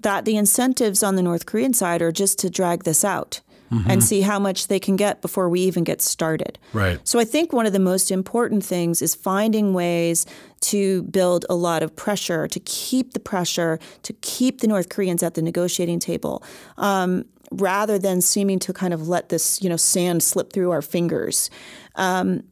that 0.00 0.26
the 0.26 0.36
incentives 0.36 1.02
on 1.02 1.16
the 1.16 1.22
North 1.22 1.46
Korean 1.46 1.72
side 1.72 2.02
are 2.02 2.12
just 2.12 2.38
to 2.40 2.50
drag 2.50 2.84
this 2.84 3.02
out 3.02 3.40
and 3.88 4.04
see 4.04 4.20
how 4.20 4.38
much 4.38 4.68
they 4.68 4.78
can 4.78 4.96
get 4.96 5.22
before 5.22 5.48
we 5.48 5.60
even 5.60 5.84
get 5.84 6.02
started. 6.02 6.58
Right. 6.72 7.00
So 7.04 7.18
I 7.18 7.24
think 7.24 7.52
one 7.52 7.66
of 7.66 7.72
the 7.72 7.78
most 7.78 8.10
important 8.10 8.64
things 8.64 9.02
is 9.02 9.14
finding 9.14 9.74
ways 9.74 10.26
to 10.60 11.02
build 11.04 11.44
a 11.48 11.54
lot 11.54 11.82
of 11.82 11.94
pressure, 11.96 12.46
to 12.48 12.60
keep 12.60 13.12
the 13.12 13.20
pressure, 13.20 13.78
to 14.02 14.12
keep 14.20 14.60
the 14.60 14.66
North 14.66 14.88
Koreans 14.88 15.22
at 15.22 15.34
the 15.34 15.42
negotiating 15.42 15.98
table, 16.00 16.42
um, 16.76 17.24
rather 17.50 17.98
than 17.98 18.20
seeming 18.20 18.58
to 18.60 18.72
kind 18.72 18.94
of 18.94 19.08
let 19.08 19.28
this, 19.28 19.62
you 19.62 19.68
know, 19.68 19.76
sand 19.76 20.22
slip 20.22 20.52
through 20.52 20.70
our 20.70 20.82
fingers. 20.82 21.50
Um, 21.96 22.42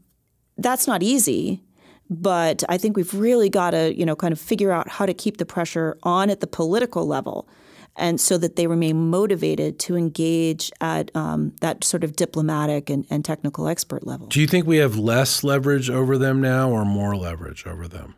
that's 0.59 0.87
not 0.87 1.03
easy. 1.03 1.63
But 2.13 2.65
I 2.69 2.77
think 2.77 2.97
we've 2.97 3.15
really 3.15 3.49
got 3.49 3.71
to, 3.71 3.97
you 3.97 4.05
know, 4.05 4.17
kind 4.17 4.33
of 4.33 4.41
figure 4.41 4.73
out 4.73 4.89
how 4.89 5.07
to 5.07 5.15
keep 5.15 5.37
the 5.37 5.47
pressure 5.47 5.97
on 6.03 6.29
at 6.29 6.41
the 6.41 6.49
political 6.49 7.07
level, 7.07 7.49
and 7.97 8.21
so 8.21 8.39
that 8.39 8.57
they 8.57 8.67
remain 8.67 9.11
motivated 9.11 9.79
to 9.81 9.97
engage 9.97 10.71
at 10.81 11.15
um, 11.15 11.53
that 11.61 11.85
sort 11.85 12.05
of 12.05 12.17
diplomatic 12.17 12.89
and, 12.89 13.07
and 13.11 13.25
technical 13.25 13.69
expert 13.69 14.07
level. 14.07 14.27
Do 14.29 14.41
you 14.41 14.47
think 14.47 14.67
we 14.67 14.79
have 14.79 14.97
less 14.97 15.45
leverage 15.45 15.91
over 15.91 16.17
them 16.17 16.41
now 16.41 16.71
or 16.71 16.85
more 16.85 17.17
leverage 17.17 17.67
over 17.67 17.87
them? 17.89 18.15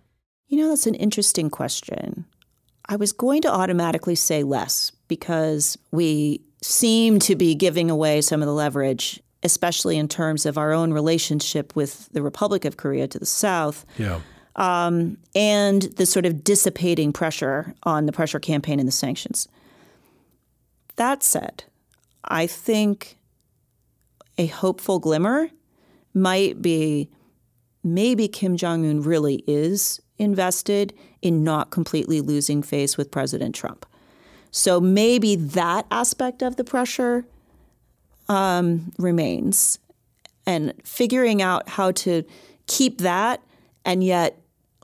You 0.49 0.59
know, 0.59 0.69
that's 0.69 0.87
an 0.87 0.95
interesting 0.95 1.51
question. 1.51 2.27
I 2.89 2.97
was 2.97 3.13
going 3.13 3.43
to 3.43 3.51
automatically 3.53 4.15
say 4.15 4.43
less 4.43 4.93
because 5.09 5.79
we 5.91 6.43
seem 6.63 7.19
to 7.21 7.35
be 7.35 7.55
giving 7.55 7.91
away 7.91 8.21
some 8.21 8.43
of 8.43 8.47
the 8.47 8.53
leverage, 8.53 9.21
especially 9.43 9.97
in 9.97 10.07
terms 10.09 10.47
of 10.47 10.59
our 10.59 10.73
own 10.73 10.93
relationship 10.93 11.75
with 11.75 12.09
the 12.13 12.23
Republic 12.23 12.65
of 12.65 12.77
Korea 12.77 13.09
to 13.09 13.19
the 13.19 13.27
south 13.27 13.85
Yeah. 13.99 14.21
and 15.35 15.83
the 15.83 16.07
sort 16.07 16.27
of 16.27 16.45
dissipating 16.45 17.13
pressure 17.13 17.75
on 17.85 18.07
the 18.07 18.13
pressure 18.13 18.39
campaign 18.39 18.79
and 18.79 18.87
the 18.87 18.93
sanctions. 18.93 19.49
That 20.96 21.22
said, 21.22 21.64
I 22.24 22.46
think 22.46 23.18
a 24.38 24.46
hopeful 24.46 24.98
glimmer 24.98 25.50
might 26.14 26.62
be 26.62 27.09
maybe 27.83 28.28
Kim 28.28 28.57
Jong 28.57 28.88
un 28.88 29.02
really 29.02 29.42
is 29.46 30.00
invested 30.18 30.94
in 31.20 31.42
not 31.42 31.70
completely 31.70 32.20
losing 32.20 32.62
face 32.62 32.96
with 32.96 33.11
President 33.11 33.55
Trump. 33.55 33.87
So 34.50 34.81
maybe 34.81 35.35
that 35.37 35.87
aspect 35.90 36.42
of 36.42 36.57
the 36.57 36.64
pressure 36.64 37.24
um, 38.28 38.92
remains, 38.98 39.78
and 40.46 40.74
figuring 40.85 41.42
out 41.42 41.68
how 41.68 41.92
to 41.92 42.24
keep 42.66 42.98
that 42.98 43.42
and 43.85 44.05
yet 44.05 44.40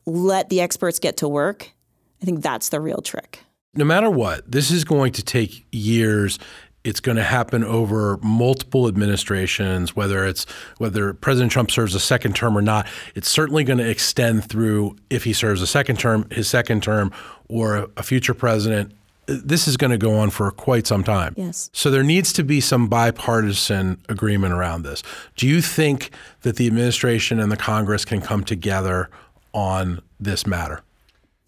let 0.07 0.49
the 0.49 0.61
experts 0.61 0.99
get 0.99 1.17
to 1.19 1.29
work. 1.29 1.73
I 2.21 2.25
think 2.25 2.43
that's 2.43 2.71
the 2.71 2.81
real 2.81 3.01
trick. 3.01 3.45
No 3.75 3.85
matter 3.85 4.11
what, 4.11 4.51
this 4.51 4.71
is 4.71 4.85
going 4.85 5.13
to 5.13 5.23
take 5.23 5.67
years. 5.71 6.39
It's 6.85 7.01
going 7.01 7.17
to 7.17 7.23
happen 7.23 7.65
over 7.65 8.19
multiple 8.23 8.89
administrations, 8.89 9.95
whether 9.95 10.25
it's 10.27 10.47
whether 10.79 11.13
President 11.13 11.53
Trump 11.53 11.71
serves 11.71 11.95
a 11.95 12.01
second 12.01 12.35
term 12.35 12.57
or 12.57 12.63
not. 12.63 12.87
It's 13.15 13.29
certainly 13.29 13.65
going 13.65 13.79
to 13.79 13.89
extend 13.89 14.49
through 14.49 14.97
if 15.11 15.25
he 15.25 15.33
serves 15.33 15.61
a 15.61 15.67
second 15.67 15.99
term, 15.99 16.29
his 16.31 16.49
second 16.49 16.83
term, 16.83 17.13
or 17.49 17.89
a 17.97 18.03
future 18.03 18.35
president. 18.35 18.93
This 19.27 19.69
is 19.69 19.77
going 19.77 19.91
to 19.91 19.99
go 19.99 20.15
on 20.15 20.31
for 20.31 20.51
quite 20.51 20.87
some 20.87 21.05
time. 21.05 21.35
Yes. 21.37 21.69
So 21.75 21.91
there 21.91 22.03
needs 22.03 22.33
to 22.35 22.43
be 22.43 22.63
some 22.63 22.89
bipartisan 22.89 24.01
agreement 24.09 24.55
around 24.55 24.85
this. 24.85 25.03
Do 25.37 25.47
you 25.47 25.61
think 25.61 26.11
that 26.43 26.57
the 26.57 26.67
administration 26.67 27.39
and 27.39 27.53
the 27.53 27.57
Congress 27.57 28.07
can 28.07 28.23
come 28.23 28.43
together 28.43 29.11
on 29.53 30.01
this 30.19 30.47
matter? 30.47 30.83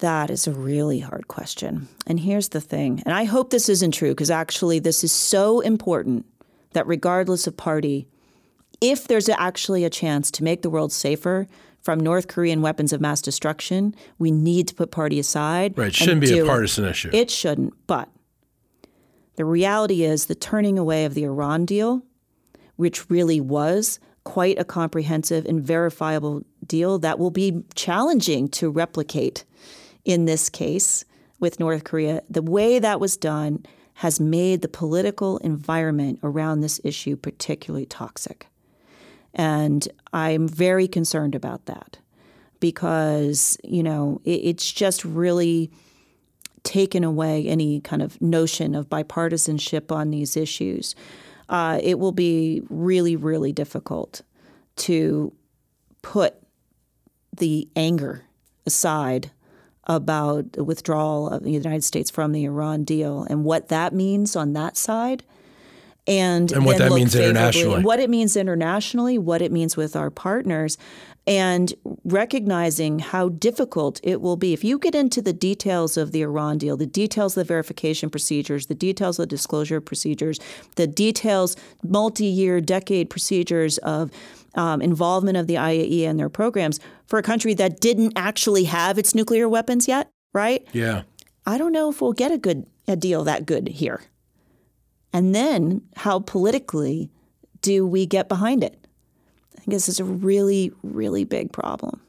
That 0.01 0.31
is 0.31 0.47
a 0.47 0.53
really 0.53 0.99
hard 1.01 1.29
question. 1.29 1.89
And 2.07 2.21
here's 2.21 2.49
the 2.49 2.61
thing, 2.61 3.03
and 3.05 3.15
I 3.15 3.25
hope 3.25 3.51
this 3.51 3.69
isn't 3.69 3.93
true 3.93 4.11
because 4.11 4.31
actually 4.31 4.79
this 4.79 5.05
is 5.05 5.13
so 5.13 5.61
important 5.61 6.27
that 6.73 6.87
regardless 6.87 7.47
of 7.47 7.57
party, 7.57 8.09
if 8.81 9.09
there's 9.09 9.29
actually 9.29 9.85
a 9.85 9.91
chance 9.91 10.31
to 10.33 10.45
make 10.45 10.63
the 10.63 10.71
world 10.71 10.93
safer 10.93 11.47
from 11.83 12.01
North 12.01 12.29
Korean 12.29 12.63
weapons 12.63 12.93
of 12.93 13.01
mass 13.01 13.21
destruction, 13.21 13.95
we 14.19 14.31
need 14.31 14.69
to 14.69 14.75
put 14.75 14.91
party 14.91 15.19
aside. 15.19 15.77
Right. 15.77 15.89
It 15.89 15.95
shouldn't 15.95 16.23
be 16.23 16.39
a 16.39 16.45
it. 16.45 16.47
partisan 16.47 16.85
issue. 16.87 17.11
It 17.13 17.31
shouldn't. 17.31 17.75
But 17.87 18.09
the 19.37 19.45
reality 19.45 20.03
is 20.05 20.27
the 20.27 20.35
turning 20.35 20.79
away 20.79 21.05
of 21.05 21.15
the 21.15 21.25
Iran 21.25 21.65
deal, 21.65 22.03
which 22.77 23.09
really 23.11 23.41
was 23.41 23.99
quite 24.25 24.59
a 24.59 24.65
comprehensive 24.65 25.47
and 25.47 25.63
verifiable 25.63 26.43
deal 26.67 26.99
that 26.99 27.19
will 27.19 27.31
be 27.31 27.65
challenging 27.75 28.49
to 28.49 28.71
replicate 28.71 29.45
in 30.05 30.25
this 30.25 30.49
case 30.49 31.05
with 31.39 31.61
North 31.61 31.85
Korea. 31.85 32.23
The 32.29 32.43
way 32.43 32.79
that 32.79 33.01
was 33.01 33.17
done 33.17 33.65
has 33.95 34.21
made 34.21 34.63
the 34.63 34.69
political 34.69 35.39
environment 35.39 36.19
around 36.23 36.61
this 36.61 36.81
issue 36.85 37.17
particularly 37.17 37.87
toxic. 37.87 38.47
And 39.35 39.87
I'm 40.13 40.49
very 40.49 40.89
concerned 40.89 41.35
about 41.35 41.67
that 41.67 41.99
because, 42.61 43.59
you 43.63 43.83
know, 43.83 44.21
it, 44.25 44.41
it's 44.43 44.71
just 44.73 45.05
really 45.05 45.71
taken 46.63 47.05
away 47.05 47.47
any 47.47 47.81
kind 47.81 48.03
of 48.03 48.21
notion 48.21 48.75
of 48.75 48.89
bipartisanship 48.89 49.91
on 49.93 50.11
these 50.11 50.37
issues. 50.37 50.95
Uh, 51.49 51.79
it 51.83 51.99
will 51.99 52.13
be 52.13 52.63
really, 52.69 53.17
really 53.17 53.53
difficult 53.53 54.23
to 54.77 55.33
put 56.03 56.37
the 57.37 57.69
anger 57.77 58.25
aside 58.67 59.31
about 59.91 60.53
the 60.53 60.63
withdrawal 60.63 61.29
of 61.29 61.43
the 61.43 61.51
United 61.51 61.83
States 61.83 62.11
from 62.11 62.31
the 62.31 62.45
Iran 62.45 62.85
deal 62.85 63.27
and 63.29 63.45
what 63.45 63.69
that 63.69 63.93
means 63.93 64.37
on 64.37 64.53
that 64.53 64.77
side. 64.77 65.25
And, 66.07 66.51
And 66.53 66.65
what 66.65 66.79
that 66.79 66.93
means 66.93 67.15
internationally. 67.15 67.83
what 67.83 67.99
it 68.01 68.09
means 68.09 68.37
internationally, 68.37 69.19
what 69.19 69.43
it 69.43 69.53
means 69.53 69.77
with 69.77 69.97
our 69.97 70.11
partners, 70.11 70.79
and 71.31 71.73
recognizing 72.03 72.99
how 72.99 73.29
difficult 73.29 74.01
it 74.03 74.21
will 74.21 74.35
be. 74.37 74.53
If 74.53 74.65
you 74.65 74.81
get 74.81 74.97
into 74.97 75.23
the 75.23 75.33
details 75.33 75.97
of 75.97 76.11
the 76.11 76.23
Iran 76.23 76.59
deal, 76.59 76.77
the 76.77 76.87
details 76.87 77.37
of 77.37 77.47
the 77.47 77.49
verification 77.49 78.11
procedures, 78.11 78.67
the 78.67 78.75
details 78.75 79.17
of 79.21 79.29
the 79.29 79.29
disclosure 79.29 79.81
procedures, 79.81 80.41
the 80.75 80.89
details, 80.89 81.57
multi 81.85 82.25
year, 82.25 82.61
decade 82.61 83.11
procedures 83.11 83.79
of 83.79 84.11
um, 84.57 84.83
involvement 84.83 85.37
of 85.37 85.47
the 85.47 85.55
IAEA 85.55 86.09
and 86.09 86.19
their 86.19 86.29
programs 86.29 86.81
for 87.07 87.21
a 87.21 87.23
country 87.23 87.55
that 87.55 87.81
didn't 87.81 88.13
actually 88.17 88.65
have 88.65 88.99
its 88.99 89.15
nuclear 89.15 89.49
weapons 89.49 89.87
yet, 89.87 90.11
right? 90.33 90.67
Yeah. 90.73 91.03
I 91.47 91.59
don't 91.59 91.71
know 91.71 91.91
if 91.91 92.03
we'll 92.03 92.13
get 92.13 92.33
a 92.33 92.39
good 92.39 92.67
a 92.89 92.97
deal 92.97 93.23
that 93.23 93.47
good 93.47 93.69
here. 93.69 94.03
And 95.13 95.33
then 95.33 95.83
how 95.95 96.19
politically 96.19 97.09
do 97.63 97.87
we 97.87 98.05
get 98.05 98.29
behind 98.29 98.65
it? 98.65 98.80
I 99.61 99.63
think 99.63 99.75
this 99.75 99.91
is 99.91 100.01
a 100.01 100.05
really, 100.05 100.73
really 100.83 101.25
big 101.25 101.53
problem. 101.53 102.01